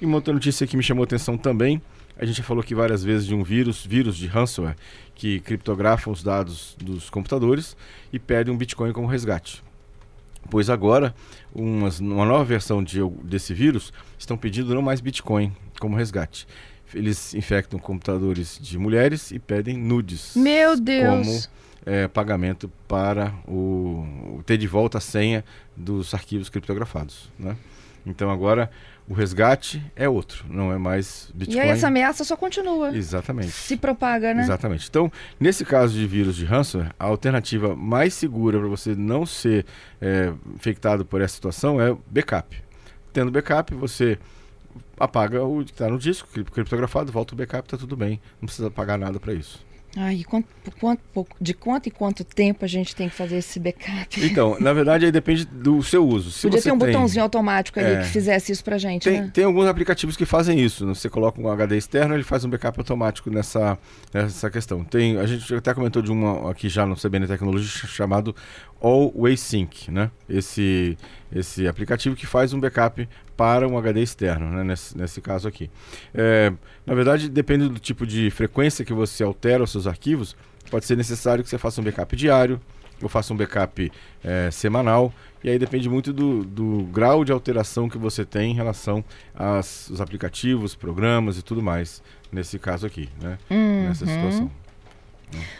E 0.00 0.04
uma 0.04 0.16
outra 0.16 0.32
notícia 0.32 0.66
que 0.66 0.76
me 0.76 0.82
chamou 0.82 1.04
atenção 1.04 1.38
também, 1.38 1.80
a 2.18 2.24
gente 2.26 2.36
já 2.36 2.44
falou 2.44 2.62
aqui 2.62 2.74
várias 2.74 3.02
vezes 3.02 3.26
de 3.26 3.34
um 3.34 3.42
vírus, 3.42 3.84
vírus 3.84 4.16
de 4.16 4.26
ransomware, 4.26 4.76
que 5.14 5.40
criptografa 5.40 6.10
os 6.10 6.22
dados 6.22 6.76
dos 6.78 7.08
computadores 7.08 7.76
e 8.12 8.18
pede 8.18 8.50
um 8.50 8.56
Bitcoin 8.56 8.92
como 8.92 9.06
resgate 9.06 9.62
pois 10.50 10.70
agora 10.70 11.14
uma, 11.54 11.88
uma 12.00 12.24
nova 12.24 12.44
versão 12.44 12.82
de, 12.82 12.98
desse 13.22 13.54
vírus 13.54 13.92
estão 14.18 14.36
pedindo 14.36 14.74
não 14.74 14.82
mais 14.82 15.00
Bitcoin 15.00 15.54
como 15.78 15.96
resgate. 15.96 16.46
Eles 16.94 17.34
infectam 17.34 17.78
computadores 17.78 18.58
de 18.60 18.78
mulheres 18.78 19.30
e 19.30 19.38
pedem 19.38 19.76
nudes. 19.76 20.34
Meu 20.36 20.78
Deus! 20.78 21.26
Como 21.26 21.54
é, 21.86 22.08
pagamento 22.08 22.70
para 22.88 23.32
o, 23.46 24.36
o, 24.38 24.42
ter 24.44 24.56
de 24.56 24.66
volta 24.66 24.98
a 24.98 25.00
senha 25.00 25.44
dos 25.76 26.14
arquivos 26.14 26.48
criptografados. 26.48 27.30
Né? 27.38 27.56
Então 28.06 28.30
agora 28.30 28.70
o 29.06 29.12
resgate 29.12 29.82
é 29.94 30.08
outro, 30.08 30.46
não 30.48 30.72
é 30.72 30.78
mais 30.78 31.30
Bitcoin. 31.34 31.56
E 31.56 31.60
aí 31.60 31.68
essa 31.68 31.88
ameaça 31.88 32.24
só 32.24 32.36
continua. 32.36 32.96
Exatamente. 32.96 33.50
Se 33.50 33.76
propaga, 33.76 34.32
né? 34.32 34.42
Exatamente. 34.42 34.88
Então, 34.88 35.12
nesse 35.38 35.64
caso 35.64 35.92
de 35.94 36.06
vírus 36.06 36.36
de 36.36 36.44
ransomware, 36.46 36.90
a 36.98 37.04
alternativa 37.04 37.76
mais 37.76 38.14
segura 38.14 38.58
para 38.58 38.68
você 38.68 38.94
não 38.94 39.26
ser 39.26 39.66
é, 40.00 40.32
infectado 40.54 41.04
por 41.04 41.20
essa 41.20 41.34
situação 41.34 41.80
é 41.80 41.94
backup. 42.06 42.56
Tendo 43.12 43.30
backup, 43.30 43.74
você 43.74 44.18
apaga 44.98 45.44
o 45.44 45.62
que 45.62 45.72
está 45.72 45.88
no 45.88 45.98
disco, 45.98 46.28
criptografado, 46.50 47.12
volta 47.12 47.34
o 47.34 47.36
backup, 47.36 47.66
está 47.66 47.76
tudo 47.76 47.96
bem. 47.96 48.20
Não 48.40 48.46
precisa 48.46 48.70
pagar 48.70 48.98
nada 48.98 49.20
para 49.20 49.34
isso. 49.34 49.64
Ai, 49.96 50.24
quanto, 50.24 50.48
quanto, 50.80 51.00
de 51.40 51.54
quanto 51.54 51.86
e 51.86 51.90
quanto 51.90 52.24
tempo 52.24 52.64
a 52.64 52.68
gente 52.68 52.96
tem 52.96 53.08
que 53.08 53.14
fazer 53.14 53.36
esse 53.36 53.60
backup? 53.60 54.24
Então, 54.24 54.56
na 54.58 54.72
verdade, 54.72 55.06
aí 55.06 55.12
depende 55.12 55.44
do 55.44 55.82
seu 55.82 56.06
uso. 56.06 56.32
Se 56.32 56.42
Podia 56.42 56.60
ter 56.60 56.72
um 56.72 56.78
tem, 56.78 56.88
botãozinho 56.88 57.22
automático 57.22 57.78
ali 57.78 57.92
é, 57.92 58.00
que 58.02 58.08
fizesse 58.08 58.50
isso 58.50 58.64
pra 58.64 58.76
gente, 58.76 59.04
tem, 59.04 59.20
né? 59.20 59.30
Tem 59.32 59.44
alguns 59.44 59.66
aplicativos 59.66 60.16
que 60.16 60.26
fazem 60.26 60.58
isso. 60.58 60.84
Né? 60.84 60.94
Você 60.94 61.08
coloca 61.08 61.40
um 61.40 61.48
HD 61.48 61.76
externo, 61.76 62.14
ele 62.14 62.24
faz 62.24 62.44
um 62.44 62.50
backup 62.50 62.78
automático 62.78 63.30
nessa, 63.30 63.78
nessa 64.12 64.50
questão. 64.50 64.82
Tem, 64.82 65.16
a 65.18 65.26
gente 65.26 65.54
até 65.54 65.72
comentou 65.72 66.02
de 66.02 66.10
uma 66.10 66.50
aqui 66.50 66.68
já 66.68 66.84
no 66.84 66.96
CBN 66.96 67.28
Tecnologia 67.28 67.68
chamado 67.86 68.34
Always 68.80 69.40
Sync, 69.40 69.90
né? 69.92 70.10
Esse, 70.28 70.98
esse 71.32 71.68
aplicativo 71.68 72.16
que 72.16 72.26
faz 72.26 72.52
um 72.52 72.58
backup 72.58 73.08
para 73.36 73.66
um 73.66 73.76
HD 73.76 74.02
externo, 74.02 74.50
né? 74.50 74.64
nesse, 74.64 74.96
nesse 74.96 75.20
caso 75.20 75.48
aqui. 75.48 75.70
É, 76.14 76.52
na 76.86 76.94
verdade, 76.94 77.28
depende 77.28 77.68
do 77.68 77.78
tipo 77.78 78.06
de 78.06 78.30
frequência 78.30 78.84
que 78.84 78.92
você 78.92 79.22
altera 79.22 79.62
os 79.62 79.70
seus 79.70 79.86
arquivos, 79.86 80.36
pode 80.70 80.84
ser 80.84 80.96
necessário 80.96 81.42
que 81.42 81.50
você 81.50 81.58
faça 81.58 81.80
um 81.80 81.84
backup 81.84 82.14
diário, 82.16 82.60
ou 83.02 83.08
faça 83.08 83.32
um 83.32 83.36
backup 83.36 83.90
é, 84.22 84.50
semanal, 84.50 85.12
e 85.42 85.50
aí 85.50 85.58
depende 85.58 85.88
muito 85.88 86.12
do, 86.12 86.44
do 86.44 86.84
grau 86.84 87.24
de 87.24 87.32
alteração 87.32 87.88
que 87.88 87.98
você 87.98 88.24
tem 88.24 88.52
em 88.52 88.54
relação 88.54 89.04
aos 89.34 90.00
aplicativos, 90.00 90.74
programas 90.74 91.36
e 91.36 91.42
tudo 91.42 91.62
mais, 91.62 92.02
nesse 92.32 92.58
caso 92.58 92.86
aqui, 92.86 93.08
né? 93.20 93.38
Uhum. 93.50 93.88
Nessa 93.88 94.06
situação. 94.06 94.50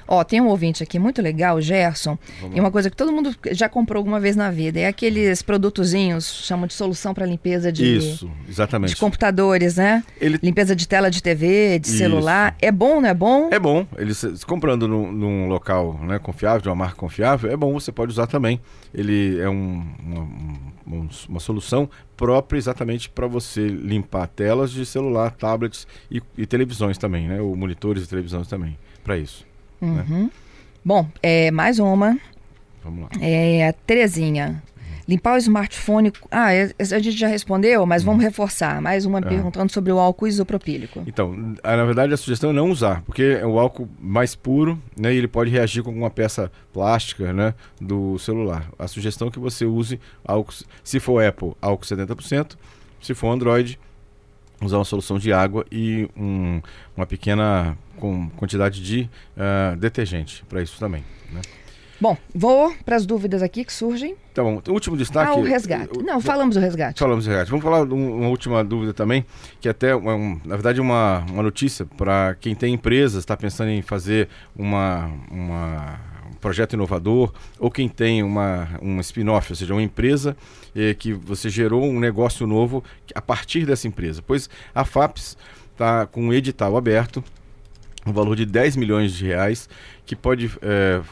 Ó, 0.07 0.23
tem 0.23 0.41
um 0.41 0.47
ouvinte 0.49 0.83
aqui 0.83 0.99
muito 0.99 1.21
legal, 1.23 1.61
Gerson. 1.61 2.19
Vamos 2.41 2.57
e 2.57 2.61
uma 2.61 2.71
coisa 2.71 2.91
que 2.91 2.97
todo 2.97 3.13
mundo 3.13 3.35
já 3.53 3.69
comprou 3.69 3.99
alguma 3.99 4.21
vez 4.21 4.37
na 4.37 4.51
vida 4.51 4.81
é 4.81 4.87
aqueles 4.87 5.43
produtozinhos, 5.43 6.25
chamam 6.45 6.67
de 6.67 6.75
solução 6.75 7.15
para 7.15 7.25
limpeza 7.27 7.73
de 7.73 7.97
Isso, 7.97 8.31
exatamente. 8.49 8.91
de 8.91 8.97
computadores, 8.97 9.77
né? 9.77 10.05
Ele... 10.21 10.39
Limpeza 10.43 10.77
de 10.77 10.87
tela 10.87 11.11
de 11.11 11.23
TV, 11.23 11.79
de 11.79 11.89
Isso. 11.89 11.99
celular. 11.99 12.57
É 12.61 12.71
bom, 12.71 13.01
não 13.01 13.09
é 13.09 13.15
bom? 13.15 13.49
É 13.51 13.59
bom. 13.59 13.87
Eles 13.97 14.45
comprando 14.45 14.87
num, 14.87 15.11
num, 15.11 15.49
local 15.49 15.99
né, 16.03 16.19
confiável, 16.19 16.61
de 16.61 16.69
uma 16.69 16.75
marca 16.75 16.97
confiável, 16.97 17.51
é 17.51 17.57
bom, 17.57 17.73
você 17.73 17.91
pode 17.91 18.13
usar 18.13 18.27
também. 18.27 18.61
Ele 18.93 19.41
é 19.41 19.49
um, 19.49 19.85
uma, 20.01 20.21
um, 20.87 21.09
uma 21.29 21.41
solução 21.41 21.89
própria 22.17 22.59
exatamente 22.59 23.09
para 23.09 23.27
você 23.27 23.67
limpar 23.67 24.27
telas 24.29 24.71
de 24.71 24.85
celular, 24.87 25.33
tablets 25.33 25.87
e, 26.11 26.23
e 26.37 26.47
televisões 26.47 26.99
também, 26.99 27.29
né? 27.29 27.41
Ou 27.41 27.57
monitores 27.57 28.05
e 28.05 28.09
televisões 28.09 28.47
também, 28.47 28.77
para 29.03 29.17
isso. 29.17 29.45
Uhum. 29.81 29.95
Né? 29.95 30.31
Bom, 30.85 31.09
é, 31.23 31.51
mais 31.51 31.79
uma. 31.79 32.19
Vamos 32.83 33.05
lá. 33.05 33.09
É 33.21 33.69
a 33.69 33.73
Terezinha. 33.73 34.63
Limpar 35.07 35.35
o 35.35 35.39
smartphone. 35.39 36.13
Ah, 36.31 36.53
é, 36.53 36.71
a 36.79 36.99
gente 36.99 37.13
já 37.13 37.29
respondeu, 37.29 37.85
mas 37.85 38.03
vamos 38.03 38.21
uhum. 38.21 38.29
reforçar. 38.29 38.81
Mais 38.81 39.05
uma 39.05 39.19
é. 39.19 39.23
perguntando 39.23 39.71
sobre 39.71 39.93
o 39.93 39.99
álcool 39.99 40.27
isopropílico. 40.27 41.03
Então, 41.07 41.35
na 41.63 41.85
verdade, 41.85 42.15
a 42.15 42.17
sugestão 42.17 42.51
é 42.51 42.53
não 42.53 42.71
usar, 42.71 43.03
porque 43.03 43.39
é 43.41 43.47
o 43.47 43.59
álcool 43.59 43.89
mais 44.01 44.35
puro, 44.35 44.81
né? 44.97 45.13
E 45.13 45.19
ele 45.19 45.29
pode 45.29 45.51
reagir 45.51 45.83
com 45.83 45.91
alguma 45.91 46.11
peça 46.11 46.51
plástica, 46.73 47.33
né? 47.33 47.55
Do 47.79 48.19
celular. 48.19 48.71
A 48.79 48.89
sugestão 48.89 49.29
é 49.29 49.31
que 49.31 49.39
você 49.39 49.67
use 49.67 50.01
álcool, 50.25 50.55
se 50.83 50.99
for 50.99 51.23
Apple, 51.23 51.53
álcool 51.61 51.85
70%, 51.85 52.57
se 53.01 53.13
for 53.13 53.29
Android, 53.29 53.79
usar 54.63 54.79
uma 54.79 54.85
solução 54.85 55.19
de 55.19 55.33
água 55.33 55.65
e 55.71 56.09
um, 56.17 56.61
uma 56.97 57.07
pequena 57.07 57.77
com 57.99 58.29
quantidade 58.31 58.83
de 58.83 59.09
uh, 59.37 59.77
detergente 59.77 60.45
para 60.49 60.63
isso 60.63 60.79
também. 60.79 61.05
Né? 61.33 61.41
Bom, 62.01 62.17
vou 62.35 62.75
para 62.85 62.97
as 62.97 63.07
dúvidas 63.07 63.43
aqui 63.43 63.65
que 63.65 63.73
surgem. 63.73 64.17
Tá 64.35 64.43
bom. 64.43 64.61
O 64.69 64.73
último 64.73 64.97
destaque. 64.97 65.33
Ah, 65.33 65.37
o 65.37 65.43
resgate. 65.43 66.03
Não, 66.03 66.21
falamos 66.21 66.57
do 66.57 66.61
resgate. 66.61 66.99
Falamos 66.99 67.25
do 67.25 67.29
resgate. 67.29 67.51
Vamos 67.51 67.65
falar 67.65 67.87
de 67.87 67.95
uma 67.95 68.29
última 68.29 68.65
dúvida 68.65 68.93
também, 68.93 69.25
que 69.61 69.69
é 69.69 69.71
até, 69.71 69.95
um, 69.95 70.41
na 70.45 70.57
verdade, 70.57 70.81
uma, 70.81 71.25
uma 71.31 71.43
notícia 71.43 71.87
para 71.97 72.35
quem 72.41 72.55
tem 72.55 72.75
empresas, 72.75 73.21
está 73.21 73.37
pensando 73.37 73.71
em 73.71 73.81
fazer 73.81 74.29
uma, 74.57 75.11
uma 75.31 75.99
um 76.31 76.35
projeto 76.35 76.75
inovador, 76.75 77.33
ou 77.59 77.71
quem 77.71 77.89
tem 77.89 78.23
uma, 78.23 78.69
uma 78.81 79.01
spin-off, 79.01 79.53
ou 79.53 79.57
seja, 79.57 79.75
uma 79.75 79.83
empresa 79.83 80.37
eh, 80.75 80.95
que 80.95 81.13
você 81.13 81.49
gerou 81.49 81.85
um 81.85 81.99
negócio 81.99 82.47
novo 82.47 82.83
a 83.15 83.23
partir 83.23 83.65
dessa 83.67 83.87
empresa. 83.89 84.23
Pois 84.27 84.49
a 84.75 84.85
FAPS 84.85 85.37
está 85.73 86.07
com 86.07 86.29
um 86.29 86.33
edital 86.33 86.77
aberto, 86.77 87.23
um 88.07 88.13
valor 88.13 88.37
de 88.37 88.47
10 88.47 88.77
milhões 88.77 89.13
de 89.13 89.27
reais, 89.27 89.69
que 90.05 90.15
pode. 90.15 90.51
Eh, 90.63 91.03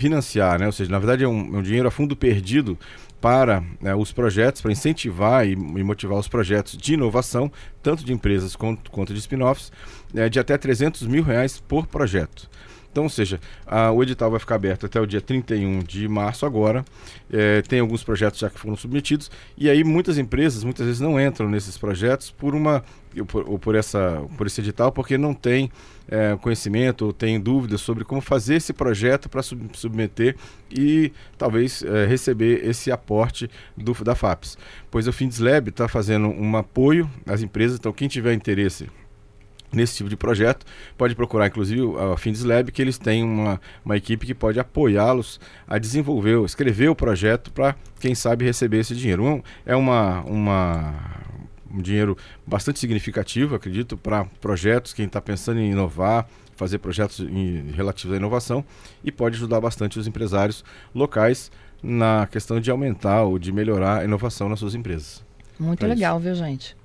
financiar, 0.00 0.58
né? 0.58 0.64
ou 0.64 0.72
seja, 0.72 0.90
na 0.90 0.98
verdade 0.98 1.24
é 1.24 1.28
um, 1.28 1.56
é 1.56 1.58
um 1.58 1.62
dinheiro 1.62 1.86
a 1.86 1.90
fundo 1.90 2.16
perdido 2.16 2.78
para 3.20 3.62
né, 3.80 3.94
os 3.94 4.10
projetos, 4.12 4.62
para 4.62 4.72
incentivar 4.72 5.46
e, 5.46 5.52
e, 5.52 5.56
motivar 5.56 6.18
os 6.18 6.26
projetos 6.26 6.76
de 6.76 6.94
inovação, 6.94 7.52
tanto 7.82 8.04
de 8.04 8.12
empresas 8.12 8.56
quanto, 8.56 8.90
quanto 8.90 9.12
de 9.12 9.18
spin-offs, 9.18 9.70
né, 10.12 10.28
de 10.28 10.40
até 10.40 10.56
300 10.56 11.06
mil 11.06 11.22
reais 11.22 11.60
por 11.60 11.86
projeto. 11.86 12.48
Então, 12.90 13.04
ou 13.04 13.08
seja, 13.08 13.40
a, 13.66 13.92
o 13.92 14.02
edital 14.02 14.30
vai 14.30 14.40
ficar 14.40 14.56
aberto 14.56 14.86
até 14.86 15.00
o 15.00 15.06
dia 15.06 15.20
31 15.20 15.80
de 15.80 16.08
março 16.08 16.44
agora. 16.44 16.84
É, 17.32 17.62
tem 17.62 17.80
alguns 17.80 18.02
projetos 18.02 18.40
já 18.40 18.50
que 18.50 18.58
foram 18.58 18.76
submetidos. 18.76 19.30
E 19.56 19.70
aí 19.70 19.84
muitas 19.84 20.18
empresas, 20.18 20.64
muitas 20.64 20.86
vezes, 20.86 21.00
não 21.00 21.20
entram 21.20 21.48
nesses 21.48 21.78
projetos 21.78 22.30
por 22.30 22.54
uma 22.54 22.82
por, 23.26 23.58
por, 23.58 23.74
essa, 23.74 24.22
por 24.36 24.46
esse 24.46 24.60
edital, 24.60 24.92
porque 24.92 25.18
não 25.18 25.34
tem 25.34 25.70
é, 26.08 26.36
conhecimento 26.40 27.06
ou 27.06 27.12
tem 27.12 27.40
dúvidas 27.40 27.80
sobre 27.80 28.04
como 28.04 28.20
fazer 28.20 28.56
esse 28.56 28.72
projeto 28.72 29.28
para 29.28 29.42
sub, 29.42 29.68
submeter 29.74 30.36
e 30.70 31.12
talvez 31.36 31.82
é, 31.82 32.06
receber 32.06 32.64
esse 32.64 32.90
aporte 32.92 33.50
do, 33.76 33.92
da 34.04 34.14
FAPES. 34.14 34.56
Pois 34.90 35.08
o 35.08 35.12
Findeslab 35.12 35.70
está 35.70 35.88
fazendo 35.88 36.28
um 36.28 36.56
apoio 36.56 37.10
às 37.26 37.42
empresas, 37.42 37.78
então 37.78 37.92
quem 37.92 38.08
tiver 38.08 38.32
interesse 38.32 38.88
nesse 39.72 39.96
tipo 39.96 40.08
de 40.08 40.16
projeto, 40.16 40.66
pode 40.96 41.14
procurar 41.14 41.46
inclusive 41.46 41.80
a 41.96 42.16
Findeslab, 42.16 42.70
que 42.72 42.82
eles 42.82 42.98
têm 42.98 43.22
uma, 43.22 43.60
uma 43.84 43.96
equipe 43.96 44.26
que 44.26 44.34
pode 44.34 44.58
apoiá-los 44.58 45.40
a 45.66 45.78
desenvolver, 45.78 46.42
escrever 46.44 46.88
o 46.88 46.94
projeto 46.94 47.50
para, 47.50 47.76
quem 47.98 48.14
sabe, 48.14 48.44
receber 48.44 48.78
esse 48.78 48.94
dinheiro. 48.94 49.24
Um, 49.24 49.42
é 49.64 49.76
uma, 49.76 50.20
uma, 50.22 50.94
um 51.72 51.80
dinheiro 51.80 52.16
bastante 52.46 52.78
significativo, 52.78 53.54
acredito, 53.54 53.96
para 53.96 54.24
projetos, 54.40 54.92
quem 54.92 55.06
está 55.06 55.20
pensando 55.20 55.60
em 55.60 55.70
inovar, 55.70 56.26
fazer 56.56 56.78
projetos 56.78 57.20
em, 57.20 57.70
relativos 57.72 58.12
à 58.12 58.16
inovação 58.16 58.64
e 59.02 59.10
pode 59.10 59.36
ajudar 59.36 59.60
bastante 59.60 59.98
os 59.98 60.06
empresários 60.06 60.62
locais 60.94 61.50
na 61.82 62.28
questão 62.30 62.60
de 62.60 62.70
aumentar 62.70 63.22
ou 63.22 63.38
de 63.38 63.50
melhorar 63.50 64.00
a 64.00 64.04
inovação 64.04 64.48
nas 64.48 64.58
suas 64.58 64.74
empresas. 64.74 65.24
Muito 65.58 65.86
legal, 65.86 66.16
isso. 66.16 66.24
viu, 66.24 66.34
gente? 66.34 66.76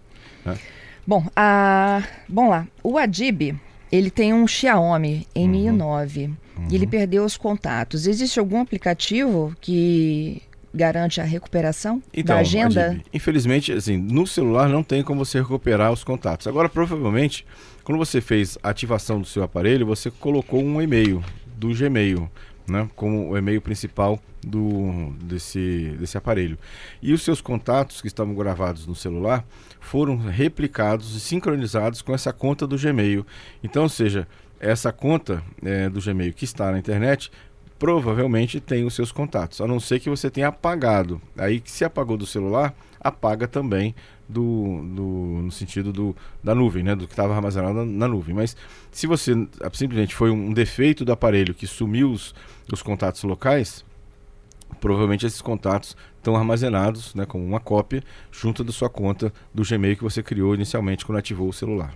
É. 0.46 0.85
Bom, 1.08 1.26
a... 1.36 2.04
bom 2.28 2.50
lá, 2.50 2.68
o 2.84 2.98
Adib, 2.98 3.56
ele 3.92 4.10
tem 4.10 4.34
um 4.34 4.48
Xiaomi 4.48 5.28
Mi 5.36 5.70
uhum. 5.70 5.76
9 5.76 6.26
uhum. 6.26 6.68
e 6.70 6.76
ele 6.76 6.88
perdeu 6.88 7.24
os 7.24 7.38
contatos. 7.38 8.08
Existe 8.08 8.40
algum 8.40 8.60
aplicativo 8.60 9.56
que 9.62 10.42
garante 10.74 11.22
a 11.22 11.24
recuperação 11.24 12.02
então, 12.14 12.36
da 12.36 12.42
agenda? 12.42 12.88
Adib, 12.88 13.04
infelizmente, 13.14 13.72
assim, 13.72 13.98
no 13.98 14.26
celular 14.26 14.68
não 14.68 14.84
tem 14.84 15.04
como 15.04 15.24
você 15.24 15.40
recuperar 15.40 15.92
os 15.92 16.04
contatos. 16.04 16.48
Agora, 16.48 16.68
provavelmente, 16.68 17.46
quando 17.84 17.98
você 17.98 18.20
fez 18.20 18.58
a 18.64 18.70
ativação 18.70 19.22
do 19.22 19.28
seu 19.28 19.44
aparelho, 19.44 19.86
você 19.86 20.10
colocou 20.10 20.62
um 20.62 20.82
e-mail 20.82 21.24
do 21.56 21.74
Gmail, 21.74 22.30
né, 22.68 22.90
como 22.96 23.30
o 23.30 23.38
e-mail 23.38 23.62
principal 23.62 24.20
do, 24.46 25.12
desse, 25.22 25.96
desse 26.00 26.18
aparelho. 26.18 26.58
E 27.02 27.14
os 27.14 27.24
seus 27.24 27.42
contatos 27.42 28.02
que 28.02 28.08
estavam 28.08 28.36
gravados 28.36 28.86
no 28.86 28.96
celular 28.96 29.46
foram 29.80 30.18
replicados 30.18 31.16
e 31.16 31.20
sincronizados 31.20 32.02
com 32.02 32.14
essa 32.14 32.32
conta 32.32 32.66
do 32.68 32.78
Gmail. 32.78 33.26
Então, 33.64 33.84
ou 33.84 33.90
seja, 33.90 34.28
essa 34.60 34.92
conta 34.92 35.44
é, 35.64 35.90
do 35.90 36.02
Gmail 36.02 36.34
que 36.34 36.46
está 36.46 36.72
na 36.72 36.80
internet 36.80 37.32
provavelmente 37.78 38.60
tem 38.60 38.86
os 38.86 38.94
seus 38.94 39.12
contatos, 39.12 39.60
a 39.62 39.68
não 39.68 39.80
ser 39.80 40.00
que 40.00 40.10
você 40.10 40.30
tenha 40.30 40.48
apagado. 40.48 41.22
Aí, 41.38 41.62
se 41.66 41.84
apagou 41.84 42.18
do 42.18 42.26
celular, 42.26 42.74
apaga 43.00 43.48
também 43.48 43.94
do, 44.28 44.82
do 44.84 45.04
no 45.44 45.52
sentido 45.52 45.94
do, 45.94 46.16
da 46.44 46.56
nuvem, 46.56 46.84
né, 46.84 46.96
do 46.96 47.06
que 47.06 47.14
estava 47.14 47.36
armazenado 47.36 47.74
na, 47.74 47.86
na, 47.86 48.08
nuvem. 48.08 48.34
Mas 48.34 48.56
se 48.92 49.06
você 49.06 49.34
simplesmente 49.74 50.16
foi 50.16 50.32
um 50.32 50.54
defeito 50.54 51.06
do 51.06 51.12
aparelho 51.12 51.54
que 51.54 51.68
sumiu 51.68 52.12
os, 52.12 52.34
os 52.72 52.82
contatos 52.82 53.24
locais, 53.24 53.86
provavelmente 54.80 55.26
esses 55.26 55.42
contatos 55.42 55.96
estão 56.18 56.36
armazenados, 56.36 57.14
né, 57.14 57.26
como 57.26 57.46
uma 57.46 57.60
cópia 57.60 58.04
junto 58.32 58.64
da 58.64 58.72
sua 58.72 58.90
conta 58.90 59.32
do 59.54 59.64
Gmail 59.64 59.98
que 59.98 60.04
você 60.04 60.24
criou 60.24 60.56
inicialmente 60.56 61.06
quando 61.06 61.20
ativou 61.20 61.50
o 61.50 61.54
celular. 61.54 61.94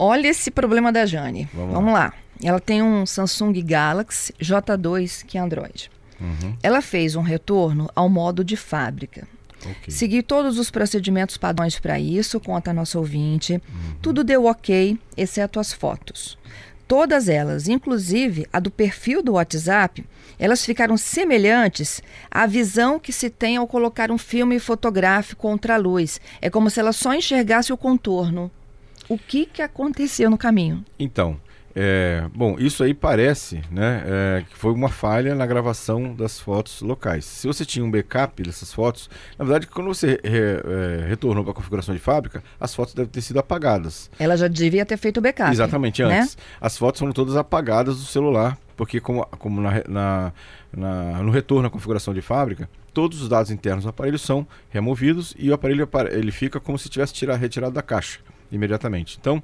Olha 0.00 0.28
esse 0.28 0.48
problema 0.48 0.92
da 0.92 1.04
Jane. 1.04 1.48
Vamos, 1.52 1.74
Vamos 1.74 1.92
lá. 1.92 2.04
lá. 2.04 2.14
Ela 2.40 2.60
tem 2.60 2.80
um 2.80 3.04
Samsung 3.04 3.52
Galaxy 3.64 4.32
J2 4.40 5.24
que 5.26 5.36
é 5.36 5.40
Android. 5.40 5.90
Uhum. 6.20 6.56
Ela 6.62 6.80
fez 6.80 7.16
um 7.16 7.20
retorno 7.20 7.90
ao 7.96 8.08
modo 8.08 8.44
de 8.44 8.56
fábrica. 8.56 9.26
Okay. 9.60 9.92
Segui 9.92 10.22
todos 10.22 10.56
os 10.56 10.70
procedimentos 10.70 11.36
padrões 11.36 11.80
para 11.80 11.98
isso, 11.98 12.38
conta 12.38 12.70
a 12.70 12.74
nossa 12.74 12.96
ouvinte. 12.96 13.54
Uhum. 13.54 13.94
Tudo 14.00 14.22
deu 14.22 14.44
ok, 14.44 14.96
exceto 15.16 15.58
as 15.58 15.72
fotos. 15.72 16.38
Todas 16.86 17.28
elas, 17.28 17.66
inclusive 17.66 18.46
a 18.52 18.60
do 18.60 18.70
perfil 18.70 19.20
do 19.20 19.32
WhatsApp, 19.32 20.06
elas 20.38 20.64
ficaram 20.64 20.96
semelhantes 20.96 22.00
à 22.30 22.46
visão 22.46 23.00
que 23.00 23.12
se 23.12 23.28
tem 23.28 23.56
ao 23.56 23.66
colocar 23.66 24.12
um 24.12 24.16
filme 24.16 24.60
fotográfico 24.60 25.42
contra 25.42 25.74
a 25.74 25.76
luz. 25.76 26.20
É 26.40 26.48
como 26.48 26.70
se 26.70 26.78
ela 26.78 26.92
só 26.92 27.12
enxergasse 27.12 27.72
o 27.72 27.76
contorno 27.76 28.48
o 29.08 29.18
que, 29.18 29.46
que 29.46 29.62
aconteceu 29.62 30.30
no 30.30 30.38
caminho? 30.38 30.84
Então, 30.98 31.40
é, 31.80 32.24
bom, 32.34 32.56
isso 32.58 32.82
aí 32.82 32.92
parece 32.92 33.62
né, 33.70 34.02
é, 34.04 34.44
que 34.48 34.56
foi 34.56 34.72
uma 34.72 34.88
falha 34.88 35.32
na 35.34 35.46
gravação 35.46 36.12
das 36.12 36.40
fotos 36.40 36.80
locais. 36.80 37.24
Se 37.24 37.46
você 37.46 37.64
tinha 37.64 37.84
um 37.84 37.90
backup 37.90 38.42
dessas 38.42 38.72
fotos, 38.72 39.08
na 39.38 39.44
verdade, 39.44 39.68
quando 39.68 39.86
você 39.86 40.20
re, 40.24 40.38
é, 40.38 41.06
retornou 41.08 41.44
para 41.44 41.52
a 41.52 41.54
configuração 41.54 41.94
de 41.94 42.00
fábrica, 42.00 42.42
as 42.58 42.74
fotos 42.74 42.94
devem 42.94 43.10
ter 43.10 43.20
sido 43.20 43.38
apagadas. 43.38 44.10
Ela 44.18 44.36
já 44.36 44.48
devia 44.48 44.84
ter 44.84 44.96
feito 44.96 45.18
o 45.18 45.20
backup. 45.20 45.52
Exatamente, 45.52 46.02
né? 46.02 46.20
antes. 46.20 46.36
Né? 46.36 46.42
As 46.60 46.76
fotos 46.76 46.98
foram 46.98 47.12
todas 47.12 47.36
apagadas 47.36 47.98
do 47.98 48.06
celular, 48.06 48.58
porque 48.76 49.00
como, 49.00 49.24
como 49.38 49.60
na, 49.60 49.82
na, 49.88 50.32
na, 50.76 51.22
no 51.22 51.30
retorno 51.30 51.68
à 51.68 51.70
configuração 51.70 52.12
de 52.12 52.20
fábrica, 52.20 52.68
todos 52.92 53.22
os 53.22 53.28
dados 53.28 53.52
internos 53.52 53.84
do 53.84 53.90
aparelho 53.90 54.18
são 54.18 54.44
removidos 54.68 55.32
e 55.38 55.48
o 55.48 55.54
aparelho 55.54 55.88
ele 56.10 56.32
fica 56.32 56.58
como 56.58 56.76
se 56.76 56.88
tivesse 56.88 57.12
tirado, 57.12 57.38
retirado 57.38 57.72
da 57.72 57.82
caixa 57.82 58.18
imediatamente. 58.50 59.18
Então, 59.20 59.42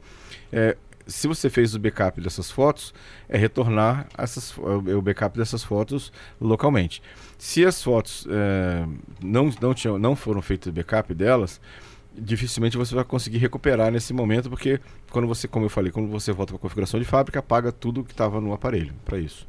é, 0.53 0.77
se 1.07 1.27
você 1.29 1.51
fez 1.51 1.75
o 1.75 1.79
backup 1.79 2.21
dessas 2.21 2.51
fotos, 2.51 2.95
é 3.29 3.37
retornar 3.37 4.07
essas, 4.17 4.57
o 4.57 5.03
backup 5.03 5.37
dessas 5.37 5.63
fotos 5.63 6.13
localmente. 6.41 7.03
Se 7.39 7.65
as 7.65 7.83
fotos 7.83 8.27
é, 8.31 8.87
não, 9.23 9.53
não, 9.61 9.75
tinham, 9.75 9.99
não 9.99 10.17
foram 10.17 10.41
feitas 10.41 10.73
backup 10.73 11.13
delas, 11.15 11.61
dificilmente 12.17 12.77
você 12.77 12.95
vai 12.95 13.05
conseguir 13.05 13.39
recuperar 13.39 13.91
nesse 13.91 14.13
momento, 14.13 14.49
porque 14.49 14.81
quando 15.11 15.27
você, 15.27 15.47
como 15.49 15.67
eu 15.67 15.71
falei, 15.71 15.91
quando 15.91 16.09
você 16.09 16.33
volta 16.33 16.53
para 16.53 16.59
a 16.59 16.61
configuração 16.61 16.99
de 16.99 17.07
fábrica, 17.07 17.41
apaga 17.41 17.73
tudo 17.73 18.05
que 18.05 18.13
estava 18.13 18.41
no 18.41 18.53
aparelho 18.53 18.95
para 19.05 19.19
isso. 19.19 19.47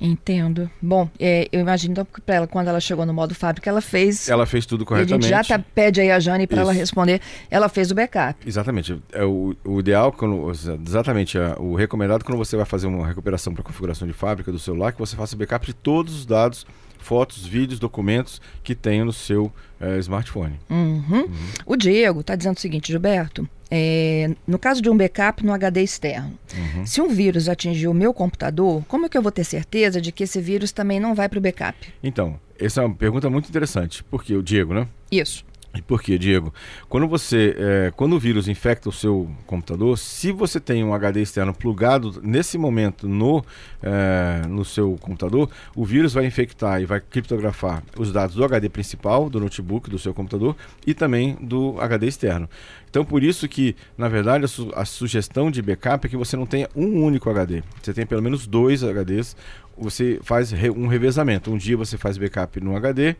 Entendo. 0.00 0.70
Bom, 0.80 1.10
é, 1.18 1.46
eu 1.52 1.60
imagino 1.60 1.92
então 1.92 2.06
para 2.24 2.34
ela, 2.34 2.46
quando 2.46 2.68
ela 2.68 2.80
chegou 2.80 3.04
no 3.04 3.12
modo 3.12 3.34
fábrica, 3.34 3.68
ela 3.68 3.82
fez. 3.82 4.28
Ela 4.28 4.46
fez 4.46 4.64
tudo 4.64 4.84
corretamente. 4.86 5.26
A 5.26 5.42
gente 5.42 5.48
já 5.48 5.58
tá, 5.58 5.64
pede 5.74 6.00
aí 6.00 6.10
a 6.10 6.18
Jane 6.18 6.46
para 6.46 6.62
ela 6.62 6.72
responder. 6.72 7.20
Ela 7.50 7.68
fez 7.68 7.90
o 7.90 7.94
backup. 7.94 8.40
Exatamente. 8.46 9.00
É 9.12 9.24
o, 9.24 9.54
o 9.62 9.78
ideal, 9.78 10.10
quando, 10.10 10.50
exatamente, 10.50 11.36
é, 11.36 11.54
o 11.58 11.74
recomendado 11.74 12.24
quando 12.24 12.38
você 12.38 12.56
vai 12.56 12.64
fazer 12.64 12.86
uma 12.86 13.06
recuperação 13.06 13.52
para 13.52 13.62
configuração 13.62 14.08
de 14.08 14.14
fábrica 14.14 14.50
do 14.50 14.58
celular, 14.58 14.92
que 14.92 14.98
você 14.98 15.14
faça 15.14 15.36
backup 15.36 15.66
de 15.66 15.74
todos 15.74 16.14
os 16.14 16.24
dados 16.24 16.66
fotos, 17.00 17.46
vídeos, 17.46 17.80
documentos 17.80 18.40
que 18.62 18.74
tenha 18.74 19.04
no 19.04 19.12
seu 19.12 19.50
é, 19.80 19.98
smartphone. 19.98 20.60
Uhum. 20.68 21.02
Uhum. 21.10 21.28
O 21.66 21.76
Diego 21.76 22.20
está 22.20 22.36
dizendo 22.36 22.56
o 22.56 22.60
seguinte, 22.60 22.92
Gilberto, 22.92 23.48
é, 23.70 24.34
no 24.46 24.58
caso 24.58 24.82
de 24.82 24.90
um 24.90 24.96
backup 24.96 25.44
no 25.44 25.52
HD 25.52 25.82
externo, 25.82 26.32
uhum. 26.56 26.84
se 26.86 27.00
um 27.00 27.08
vírus 27.08 27.48
atingir 27.48 27.86
o 27.86 27.94
meu 27.94 28.12
computador, 28.12 28.82
como 28.88 29.06
é 29.06 29.08
que 29.08 29.16
eu 29.16 29.22
vou 29.22 29.30
ter 29.30 29.44
certeza 29.44 30.00
de 30.00 30.10
que 30.10 30.24
esse 30.24 30.40
vírus 30.40 30.72
também 30.72 30.98
não 30.98 31.14
vai 31.14 31.28
para 31.28 31.38
o 31.38 31.42
backup? 31.42 31.76
Então, 32.02 32.38
essa 32.58 32.82
é 32.82 32.84
uma 32.84 32.94
pergunta 32.94 33.30
muito 33.30 33.48
interessante, 33.48 34.02
porque 34.04 34.34
o 34.34 34.42
Diego, 34.42 34.74
né? 34.74 34.88
Isso. 35.10 35.44
E 35.72 35.80
por 35.80 36.02
quê, 36.02 36.18
Diego? 36.18 36.52
Quando 36.88 37.06
você, 37.06 37.54
é, 37.56 37.92
quando 37.94 38.14
o 38.14 38.18
vírus 38.18 38.48
infecta 38.48 38.88
o 38.88 38.92
seu 38.92 39.30
computador, 39.46 39.96
se 39.96 40.32
você 40.32 40.58
tem 40.58 40.82
um 40.82 40.92
HD 40.92 41.22
externo 41.22 41.54
plugado 41.54 42.20
nesse 42.24 42.58
momento 42.58 43.06
no, 43.06 43.44
é, 43.80 44.42
no 44.48 44.64
seu 44.64 44.98
computador, 45.00 45.48
o 45.76 45.84
vírus 45.84 46.12
vai 46.12 46.26
infectar 46.26 46.82
e 46.82 46.86
vai 46.86 47.00
criptografar 47.00 47.84
os 47.96 48.12
dados 48.12 48.34
do 48.34 48.44
HD 48.44 48.68
principal, 48.68 49.30
do 49.30 49.38
notebook, 49.38 49.88
do 49.88 49.98
seu 49.98 50.12
computador 50.12 50.56
e 50.84 50.92
também 50.92 51.36
do 51.40 51.80
HD 51.80 52.08
externo. 52.08 52.48
Então, 52.90 53.04
por 53.04 53.22
isso 53.22 53.48
que, 53.48 53.76
na 53.96 54.08
verdade, 54.08 54.44
a, 54.44 54.48
su 54.48 54.72
a 54.74 54.84
sugestão 54.84 55.52
de 55.52 55.62
backup 55.62 56.04
é 56.04 56.10
que 56.10 56.16
você 56.16 56.36
não 56.36 56.46
tenha 56.46 56.68
um 56.74 57.04
único 57.04 57.30
HD. 57.30 57.62
Você 57.80 57.94
tem 57.94 58.04
pelo 58.04 58.20
menos 58.20 58.44
dois 58.44 58.82
HDs. 58.82 59.36
Você 59.78 60.18
faz 60.24 60.50
re 60.50 60.68
um 60.68 60.88
revezamento. 60.88 61.52
Um 61.52 61.56
dia 61.56 61.76
você 61.76 61.96
faz 61.96 62.18
backup 62.18 62.60
no 62.60 62.76
HD 62.76 63.14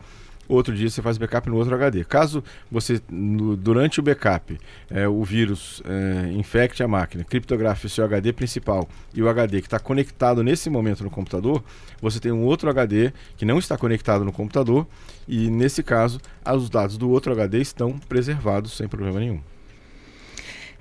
outro 0.49 0.75
dia 0.75 0.91
você 0.91 1.01
faz 1.01 1.17
backup 1.19 1.49
no 1.49 1.57
outro 1.57 1.75
HD. 1.75 2.05
Caso 2.05 2.43
você, 2.71 3.01
no, 3.09 3.57
durante 3.57 4.01
o 4.01 4.03
backup, 4.03 4.59
é, 4.91 5.07
o 5.07 5.23
vírus 5.23 5.83
é, 5.85 6.33
infecte 6.33 6.83
a 6.83 6.89
máquina, 6.89 7.25
criptografe 7.25 7.87
o 7.87 7.89
seu 7.89 8.05
HD 8.05 8.33
principal 8.33 8.89
e 9.15 9.23
o 9.23 9.29
HD 9.29 9.61
que 9.61 9.67
está 9.67 9.79
conectado 9.79 10.43
nesse 10.43 10.69
momento 10.69 11.05
no 11.05 11.11
computador, 11.11 11.63
você 12.01 12.19
tem 12.19 12.33
um 12.33 12.45
outro 12.45 12.69
HD 12.71 13.13
que 13.37 13.45
não 13.45 13.59
está 13.59 13.77
conectado 13.77 14.25
no 14.25 14.33
computador 14.33 14.87
e, 15.29 15.51
nesse 15.51 15.83
caso, 15.83 16.21
os 16.45 16.69
dados 16.69 16.97
do 16.97 17.11
outro 17.11 17.33
HD 17.33 17.61
estão 17.61 17.99
preservados 17.99 18.77
sem 18.77 18.89
problema 18.89 19.21
nenhum. 19.21 19.41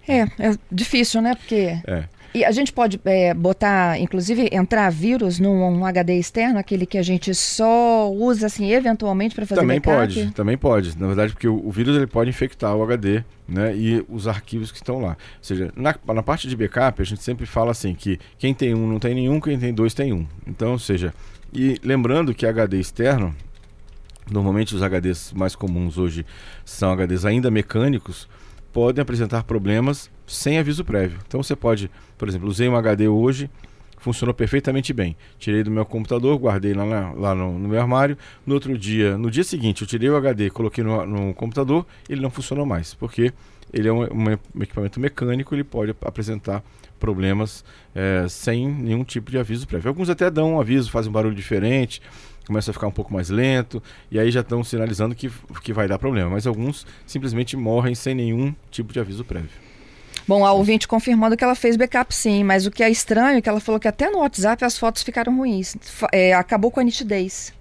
É, 0.08 0.22
é 0.22 0.58
difícil, 0.72 1.22
né? 1.22 1.36
Porque 1.36 1.80
é. 1.86 2.10
E 2.34 2.46
a 2.46 2.52
gente 2.52 2.72
pode 2.72 3.00
é, 3.06 3.34
botar, 3.34 4.00
inclusive, 4.00 4.50
entrar 4.52 4.90
vírus 4.92 5.40
num 5.40 5.64
um 5.64 5.86
HD 5.86 6.18
externo, 6.20 6.60
aquele 6.60 6.86
que 6.86 6.98
a 6.98 7.02
gente 7.02 7.34
só 7.34 8.12
usa, 8.12 8.48
assim, 8.48 8.72
eventualmente 8.72 9.34
para 9.34 9.46
fazer 9.46 9.62
também 9.62 9.80
backup? 9.80 10.14
pode, 10.14 10.32
também 10.32 10.58
pode. 10.58 10.98
Na 10.98 11.08
verdade, 11.08 11.34
porque 11.34 11.48
o, 11.48 11.66
o, 11.66 11.72
vírus 11.72 11.96
ele 11.96 12.08
pode 12.08 12.30
infectar 12.30 12.76
o 12.76 12.84
HD, 12.84 13.24
né, 13.48 13.76
e 13.76 14.06
os 14.08 14.28
arquivos 14.28 14.72
que 14.72 14.78
estão 14.78 15.00
lá. 15.00 15.10
Ou 15.10 15.16
seja, 15.44 15.72
na, 15.76 15.96
na 16.14 16.22
parte 16.22 16.48
de 16.48 16.56
backup, 16.56 17.02
a 17.02 17.06
gente 17.06 17.24
sempre 17.24 17.46
fala 17.46 17.72
assim, 17.72 17.96
que 17.96 18.20
quem 18.38 18.54
tem 18.54 18.76
um 18.76 18.88
não 18.88 19.00
tem 19.00 19.16
nenhum, 19.16 19.40
quem 19.40 19.58
tem 19.58 19.74
dois 19.74 19.94
tem 19.94 20.14
um. 20.14 20.26
Então, 20.46 20.74
ou 20.74 20.80
seja, 20.80 21.14
e 21.52 21.80
lembrando 21.84 22.34
que 22.34 22.46
HD 22.46 22.80
externo, 22.80 23.36
normalmente 24.30 24.76
os 24.76 24.82
HDs 24.82 25.34
mais 25.34 25.56
comuns 25.56 25.98
hoje 25.98 26.26
são 26.64 26.96
HDs 26.96 27.26
ainda 27.26 27.50
mecânicos, 27.50 28.28
podem 28.72 29.02
apresentar 29.02 29.44
problemas 29.44 30.10
sem 30.28 30.58
aviso 30.58 30.84
prévio. 30.84 31.20
Então 31.28 31.42
você 31.42 31.56
pode, 31.56 31.90
por 32.18 32.28
exemplo, 32.28 32.48
usei 32.48 32.70
um 32.70 32.76
HD 32.76 33.08
hoje, 33.08 33.50
funcionou 33.98 34.34
perfeitamente 34.34 34.94
bem. 34.94 35.16
Tirei 35.38 35.64
do 35.64 35.72
meu 35.72 35.86
computador, 35.86 36.38
guardei 36.38 36.74
lá, 36.74 36.86
na, 36.86 37.12
lá 37.14 37.36
no, 37.36 37.58
no, 37.58 37.68
meu 37.68 37.80
armário. 37.80 38.18
No 38.46 38.54
outro 38.54 38.78
dia, 38.78 39.18
no 39.18 39.30
dia 39.30 39.44
seguinte, 39.44 39.82
eu 39.82 39.88
tirei 39.88 40.10
o 40.10 40.16
HD, 40.16 40.50
coloquei 40.50 40.84
no, 40.84 41.06
no 41.06 41.34
computador, 41.34 41.86
ele 42.08 42.22
não 42.22 42.30
funcionou 42.30 42.66
mais, 42.66 42.94
porque 42.94 43.34
ele 43.72 43.88
é 43.88 43.94
um, 43.94 44.04
um, 44.04 44.62
equipamento 44.62 45.00
mecânico, 45.00 45.54
ele 45.54 45.64
pode 45.64 45.96
apresentar 46.02 46.64
problemas 46.64 46.64
é, 47.96 48.28
sem 48.28 48.68
nenhum 48.68 49.04
tipo 49.04 49.32
de 49.32 49.38
aviso 49.38 49.68
prévio. 49.68 49.90
Alguns 49.90 50.10
até 50.10 50.30
dão 50.30 50.56
um 50.56 50.60
aviso, 50.60 50.92
fazem 50.92 51.10
um 51.10 51.14
barulho 51.14 51.36
diferente, 51.36 52.02
começa 52.46 52.72
a 52.72 52.74
ficar 52.74 52.88
um 52.88 52.92
pouco 52.92 53.14
mais 53.14 53.30
lento, 53.30 53.82
e 54.12 54.20
aí 54.20 54.32
já 54.32 54.42
estão 54.42 54.64
sinalizando 54.64 55.16
que, 55.16 55.32
que 55.64 55.72
vai 55.72 55.88
dar 55.88 56.00
problema. 56.00 56.30
Mas 56.30 56.48
alguns 56.48 56.86
simplesmente 57.06 57.56
morrem 57.56 57.96
sem 57.96 58.16
nenhum 58.16 58.54
tipo 58.72 58.92
de 58.92 59.00
aviso 59.00 59.24
prévio. 59.24 59.70
Bom, 60.28 60.46
a 60.46 60.52
ouvinte 60.54 60.88
confirmando 60.88 61.36
que 61.36 61.44
ela 61.44 61.56
fez 61.56 61.76
backup 61.76 62.14
sim, 62.14 62.44
mas 62.44 62.68
o 62.68 62.72
que 62.72 62.84
é 62.84 62.90
estranho 62.90 63.38
é 63.38 63.42
que 63.42 63.50
ela 63.50 63.60
falou 63.60 63.80
que 63.80 63.88
até 63.88 64.12
no 64.12 64.20
WhatsApp 64.20 64.64
as 64.64 64.78
fotos 64.78 65.02
ficaram 65.02 65.36
ruins. 65.36 65.76
É, 66.12 66.34
acabou 66.34 66.70
com 66.70 66.80
a 66.80 66.84
nitidez. 66.84 67.52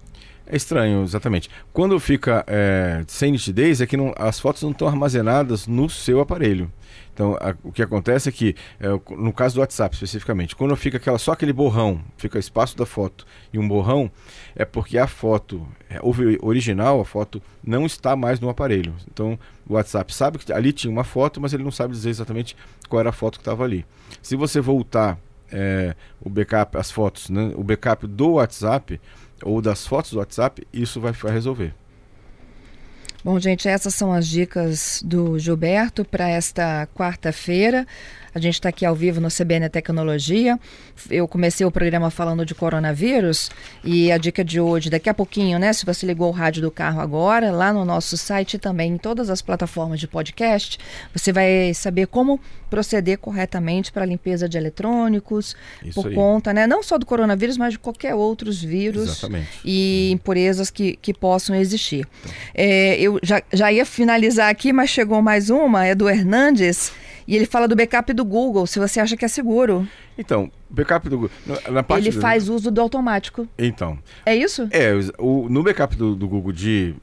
É 0.51 0.55
estranho, 0.55 1.03
exatamente. 1.03 1.47
Quando 1.71 1.99
fica 1.99 2.43
é, 2.47 3.03
sem 3.07 3.31
nitidez, 3.31 3.81
é 3.81 3.85
que 3.85 3.95
não, 3.95 4.13
as 4.17 4.39
fotos 4.39 4.63
não 4.63 4.71
estão 4.71 4.87
armazenadas 4.87 5.67
no 5.67 5.87
seu 5.87 6.19
aparelho. 6.19 6.71
Então, 7.13 7.37
a, 7.39 7.53
o 7.63 7.71
que 7.71 7.83
acontece 7.83 8.29
é 8.29 8.31
que, 8.31 8.55
é, 8.79 8.87
no 9.15 9.31
caso 9.31 9.55
do 9.55 9.61
WhatsApp 9.61 9.93
especificamente, 9.93 10.55
quando 10.55 10.75
fica 10.75 10.97
aquela, 10.97 11.19
só 11.19 11.33
aquele 11.33 11.53
borrão, 11.53 12.01
fica 12.17 12.39
espaço 12.39 12.75
da 12.75 12.85
foto 12.85 13.27
e 13.53 13.59
um 13.59 13.67
borrão, 13.67 14.09
é 14.55 14.65
porque 14.65 14.97
a 14.97 15.05
foto 15.05 15.67
é, 15.87 15.99
original, 16.41 16.99
a 16.99 17.05
foto 17.05 17.39
não 17.63 17.85
está 17.85 18.15
mais 18.15 18.39
no 18.39 18.49
aparelho. 18.49 18.95
Então, 19.11 19.37
o 19.67 19.73
WhatsApp 19.73 20.11
sabe 20.11 20.39
que 20.39 20.51
ali 20.51 20.73
tinha 20.73 20.89
uma 20.89 21.03
foto, 21.03 21.39
mas 21.39 21.53
ele 21.53 21.63
não 21.63 21.71
sabe 21.71 21.93
dizer 21.93 22.09
exatamente 22.09 22.55
qual 22.87 23.01
era 23.01 23.09
a 23.09 23.13
foto 23.13 23.37
que 23.37 23.41
estava 23.41 23.63
ali. 23.63 23.85
Se 24.19 24.35
você 24.35 24.59
voltar 24.59 25.19
é, 25.51 25.95
o 26.19 26.29
backup, 26.29 26.75
as 26.75 26.89
fotos, 26.89 27.29
né, 27.29 27.51
o 27.55 27.63
backup 27.63 28.07
do 28.07 28.31
WhatsApp 28.31 28.99
ou 29.43 29.61
das 29.61 29.85
fotos 29.85 30.11
do 30.11 30.19
WhatsApp, 30.19 30.65
isso 30.73 30.99
vai, 30.99 31.11
vai 31.11 31.31
resolver. 31.31 31.73
Bom, 33.21 33.37
gente, 33.37 33.67
essas 33.67 33.93
são 33.93 34.13
as 34.13 34.25
dicas 34.25 35.01
do 35.03 35.37
Gilberto 35.37 36.05
para 36.05 36.29
esta 36.29 36.87
quarta-feira. 36.95 37.85
A 38.39 38.41
gente 38.41 38.53
está 38.53 38.69
aqui 38.69 38.85
ao 38.85 38.95
vivo 38.95 39.19
no 39.19 39.27
CBN 39.27 39.67
Tecnologia. 39.67 40.57
Eu 41.09 41.27
comecei 41.27 41.65
o 41.65 41.71
programa 41.71 42.09
falando 42.09 42.45
de 42.45 42.55
coronavírus 42.55 43.51
e 43.83 44.09
a 44.13 44.17
dica 44.17 44.45
de 44.45 44.61
hoje, 44.61 44.89
daqui 44.89 45.09
a 45.09 45.13
pouquinho, 45.13 45.59
né? 45.59 45.73
Se 45.73 45.85
você 45.85 46.05
ligou 46.05 46.29
o 46.29 46.31
rádio 46.31 46.61
do 46.61 46.71
carro 46.71 47.01
agora, 47.01 47.51
lá 47.51 47.73
no 47.73 47.83
nosso 47.83 48.15
site 48.15 48.57
também, 48.57 48.93
em 48.93 48.97
todas 48.97 49.29
as 49.29 49.41
plataformas 49.41 49.99
de 49.99 50.07
podcast, 50.07 50.79
você 51.13 51.33
vai 51.33 51.73
saber 51.73 52.07
como 52.07 52.39
proceder 52.69 53.17
corretamente 53.17 53.91
para 53.91 54.03
a 54.03 54.05
limpeza 54.05 54.47
de 54.47 54.57
eletrônicos, 54.57 55.53
Isso 55.83 56.01
por 56.01 56.07
aí. 56.07 56.15
conta, 56.15 56.53
né? 56.53 56.65
Não 56.65 56.81
só 56.81 56.97
do 56.97 57.05
coronavírus, 57.05 57.57
mas 57.57 57.73
de 57.73 57.79
qualquer 57.79 58.15
outros 58.15 58.63
vírus 58.63 59.09
Exatamente. 59.09 59.49
e 59.65 60.11
impurezas 60.13 60.69
que, 60.69 60.95
que 61.01 61.13
possam 61.13 61.53
existir. 61.57 62.07
Então. 62.21 62.31
É, 62.55 62.95
eu 63.01 63.19
já, 63.21 63.41
já 63.51 63.69
ia 63.69 63.85
finalizar 63.85 64.49
aqui, 64.49 64.71
mas 64.71 64.89
chegou 64.89 65.21
mais 65.21 65.49
uma, 65.49 65.85
é 65.85 65.93
do 65.93 66.07
Hernandes. 66.07 66.93
E 67.29 67.35
ele 67.35 67.45
fala 67.45 67.67
do 67.67 67.75
backup 67.75 68.11
do 68.11 68.25
Google, 68.25 68.65
se 68.65 68.79
você 68.79 68.99
acha 68.99 69.15
que 69.15 69.23
é 69.23 69.27
seguro. 69.27 69.87
Então, 70.17 70.51
backup 70.67 71.07
do 71.07 71.15
Google. 71.15 71.31
Na 71.69 71.83
parte 71.83 72.07
ele 72.07 72.15
do... 72.15 72.19
faz 72.19 72.49
uso 72.49 72.71
do 72.71 72.81
automático. 72.81 73.47
Então. 73.55 73.99
É 74.25 74.35
isso? 74.35 74.67
É, 74.71 74.93
o, 75.19 75.47
no 75.47 75.61
backup 75.61 75.95
do, 75.95 76.15
do 76.15 76.27
Google 76.27 76.51
de, 76.51 76.95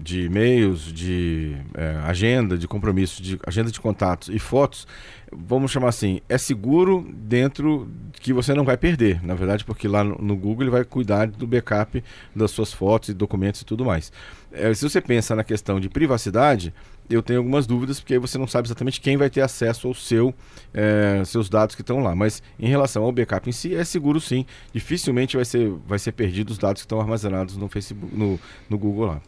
de 0.00 0.26
e-mails, 0.26 0.84
de 0.84 1.56
é, 1.74 1.96
agenda, 2.04 2.56
de 2.56 2.68
compromisso, 2.68 3.20
de 3.20 3.40
agenda 3.44 3.72
de 3.72 3.80
contatos 3.80 4.28
e 4.28 4.38
fotos, 4.38 4.86
vamos 5.32 5.72
chamar 5.72 5.88
assim, 5.88 6.20
é 6.28 6.38
seguro 6.38 7.04
dentro 7.12 7.88
que 8.20 8.32
você 8.32 8.54
não 8.54 8.64
vai 8.64 8.76
perder, 8.76 9.20
na 9.20 9.34
verdade, 9.34 9.64
porque 9.64 9.88
lá 9.88 10.04
no, 10.04 10.16
no 10.16 10.36
Google 10.36 10.62
ele 10.62 10.70
vai 10.70 10.84
cuidar 10.84 11.26
do 11.26 11.44
backup 11.44 12.04
das 12.36 12.52
suas 12.52 12.72
fotos 12.72 13.08
e 13.08 13.14
documentos 13.14 13.62
e 13.62 13.64
tudo 13.64 13.84
mais. 13.84 14.12
É, 14.52 14.72
se 14.74 14.88
você 14.88 15.00
pensa 15.00 15.34
na 15.34 15.42
questão 15.42 15.80
de 15.80 15.88
privacidade, 15.88 16.72
eu 17.10 17.22
tenho 17.22 17.40
algumas 17.40 17.66
dúvidas, 17.66 18.00
porque 18.00 18.14
aí 18.14 18.18
você 18.18 18.38
não 18.38 18.46
sabe 18.46 18.66
exatamente 18.66 19.00
quem 19.00 19.16
vai 19.16 19.28
ter 19.28 19.40
acesso 19.40 19.88
ao 19.88 19.94
seu, 19.94 20.34
é, 20.72 21.22
seus 21.24 21.48
dados 21.48 21.74
que 21.74 21.82
estão 21.82 22.00
lá. 22.02 22.14
Mas 22.14 22.42
em 22.58 22.68
relação 22.68 23.04
ao 23.04 23.12
backup 23.12 23.48
em 23.48 23.52
si, 23.52 23.74
é 23.74 23.84
seguro 23.84 24.20
sim. 24.20 24.46
Dificilmente 24.72 25.36
vai 25.36 25.44
ser, 25.44 25.70
vai 25.86 25.98
ser 25.98 26.12
perdido 26.12 26.50
os 26.50 26.58
dados 26.58 26.82
que 26.82 26.86
estão 26.86 27.00
armazenados 27.00 27.56
no 27.56 27.68
Facebook, 27.68 28.14
no, 28.14 28.38
no 28.68 28.78
Google 28.78 29.06
lá. 29.06 29.20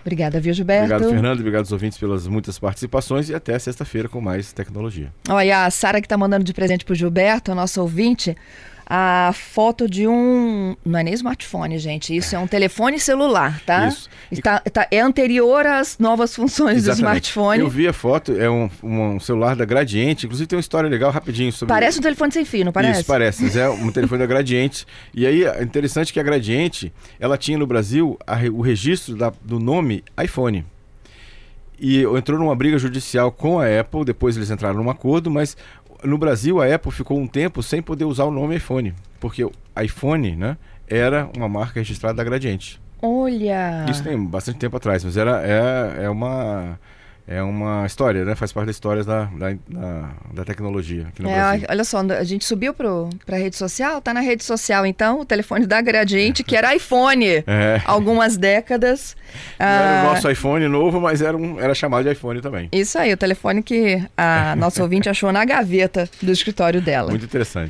Obrigada, 0.00 0.40
viu, 0.40 0.54
Gilberto? 0.54 0.84
Obrigado, 0.84 1.10
Fernando. 1.10 1.40
Obrigado 1.40 1.60
aos 1.60 1.72
ouvintes 1.72 1.98
pelas 1.98 2.26
muitas 2.26 2.58
participações 2.58 3.28
e 3.28 3.34
até 3.34 3.58
sexta-feira 3.58 4.08
com 4.08 4.20
mais 4.20 4.52
tecnologia. 4.52 5.12
Olha, 5.28 5.66
a 5.66 5.70
Sara 5.70 6.00
que 6.00 6.06
está 6.06 6.16
mandando 6.16 6.44
de 6.44 6.54
presente 6.54 6.84
para 6.84 6.92
o 6.92 6.96
Gilberto, 6.96 7.52
a 7.52 7.54
nossa 7.54 7.82
ouvinte, 7.82 8.34
a 8.92 9.32
foto 9.32 9.88
de 9.88 10.08
um. 10.08 10.74
Não 10.84 10.98
é 10.98 11.04
nem 11.04 11.14
smartphone, 11.14 11.78
gente. 11.78 12.14
Isso 12.14 12.34
é 12.34 12.38
um 12.40 12.46
telefone 12.48 12.98
celular, 12.98 13.62
tá? 13.64 13.86
Isso. 13.86 14.10
Está, 14.32 14.58
tá, 14.58 14.88
é 14.90 14.98
anterior 14.98 15.64
às 15.64 15.96
novas 15.96 16.34
funções 16.34 16.78
Exatamente. 16.78 16.96
do 16.96 17.06
smartphone. 17.06 17.60
Eu 17.60 17.68
vi 17.68 17.86
a 17.86 17.92
foto, 17.92 18.32
é 18.36 18.50
um, 18.50 18.68
um, 18.82 19.20
celular 19.20 19.54
da 19.54 19.64
Gradiente. 19.64 20.26
Inclusive 20.26 20.48
tem 20.48 20.56
uma 20.56 20.60
história 20.60 20.90
legal 20.90 21.12
rapidinho 21.12 21.52
sobre. 21.52 21.72
Parece 21.72 22.00
um 22.00 22.02
telefone 22.02 22.32
sem 22.32 22.44
fio, 22.44 22.64
não 22.64 22.72
parece? 22.72 23.00
Isso, 23.00 23.06
parece. 23.06 23.44
Mas 23.44 23.54
é 23.54 23.68
um 23.68 23.92
telefone 23.92 24.18
da 24.18 24.26
Gradiente. 24.26 24.84
E 25.14 25.24
aí 25.24 25.44
é 25.44 25.62
interessante 25.62 26.12
que 26.12 26.18
a 26.18 26.22
Gradiente 26.24 26.92
ela 27.20 27.38
tinha 27.38 27.56
no 27.56 27.68
Brasil 27.68 28.18
a, 28.26 28.38
o 28.52 28.60
registro 28.60 29.14
da, 29.14 29.32
do 29.44 29.60
nome 29.60 30.02
iPhone 30.20 30.66
e 31.80 32.02
entrou 32.04 32.38
numa 32.38 32.54
briga 32.54 32.78
judicial 32.78 33.32
com 33.32 33.58
a 33.58 33.80
Apple, 33.80 34.04
depois 34.04 34.36
eles 34.36 34.50
entraram 34.50 34.82
num 34.82 34.90
acordo, 34.90 35.30
mas 35.30 35.56
no 36.04 36.18
Brasil, 36.18 36.60
a 36.60 36.74
Apple 36.74 36.92
ficou 36.92 37.18
um 37.18 37.26
tempo 37.26 37.62
sem 37.62 37.80
poder 37.80 38.04
usar 38.04 38.24
o 38.24 38.30
nome 38.30 38.56
iPhone, 38.56 38.94
porque 39.18 39.44
o 39.44 39.52
iPhone, 39.82 40.36
né, 40.36 40.56
era 40.88 41.28
uma 41.36 41.48
marca 41.48 41.80
registrada 41.80 42.14
da 42.14 42.24
Gradiente. 42.24 42.80
Olha! 43.02 43.86
Isso 43.88 44.02
tem 44.02 44.22
bastante 44.22 44.58
tempo 44.58 44.76
atrás, 44.76 45.02
mas 45.02 45.16
era 45.16 45.42
é, 45.42 46.04
é 46.04 46.10
uma 46.10 46.78
é 47.30 47.40
uma 47.40 47.86
história, 47.86 48.24
né? 48.24 48.34
Faz 48.34 48.52
parte 48.52 48.66
das 48.66 48.74
histórias 48.74 49.06
da, 49.06 49.26
da, 49.26 49.52
da, 49.68 50.10
da 50.34 50.44
tecnologia 50.44 51.06
aqui 51.06 51.22
no 51.22 51.30
é, 51.30 51.34
Brasil. 51.34 51.66
Olha 51.70 51.84
só, 51.84 52.00
a 52.00 52.24
gente 52.24 52.44
subiu 52.44 52.74
para 52.74 53.36
a 53.36 53.38
rede 53.38 53.54
social, 53.54 54.02
tá 54.02 54.12
na 54.12 54.18
rede 54.18 54.42
social 54.42 54.84
então, 54.84 55.20
o 55.20 55.24
telefone 55.24 55.64
da 55.64 55.80
Gradiente, 55.80 56.42
que 56.42 56.56
era 56.56 56.74
iPhone, 56.74 57.24
é. 57.24 57.80
algumas 57.84 58.36
décadas. 58.36 59.14
Não 59.60 59.64
ah, 59.64 59.70
era 59.70 60.08
o 60.08 60.12
nosso 60.12 60.28
iPhone 60.28 60.66
novo, 60.66 61.00
mas 61.00 61.22
era, 61.22 61.36
um, 61.36 61.60
era 61.60 61.72
chamado 61.72 62.02
de 62.02 62.10
iPhone 62.10 62.40
também. 62.40 62.68
Isso 62.72 62.98
aí, 62.98 63.12
o 63.12 63.16
telefone 63.16 63.62
que 63.62 64.02
a 64.16 64.56
nossa 64.56 64.82
ouvinte 64.82 65.06
achou 65.08 65.30
na 65.30 65.44
gaveta 65.44 66.10
do 66.20 66.32
escritório 66.32 66.80
dela. 66.80 67.10
Muito 67.10 67.26
interessante. 67.26 67.68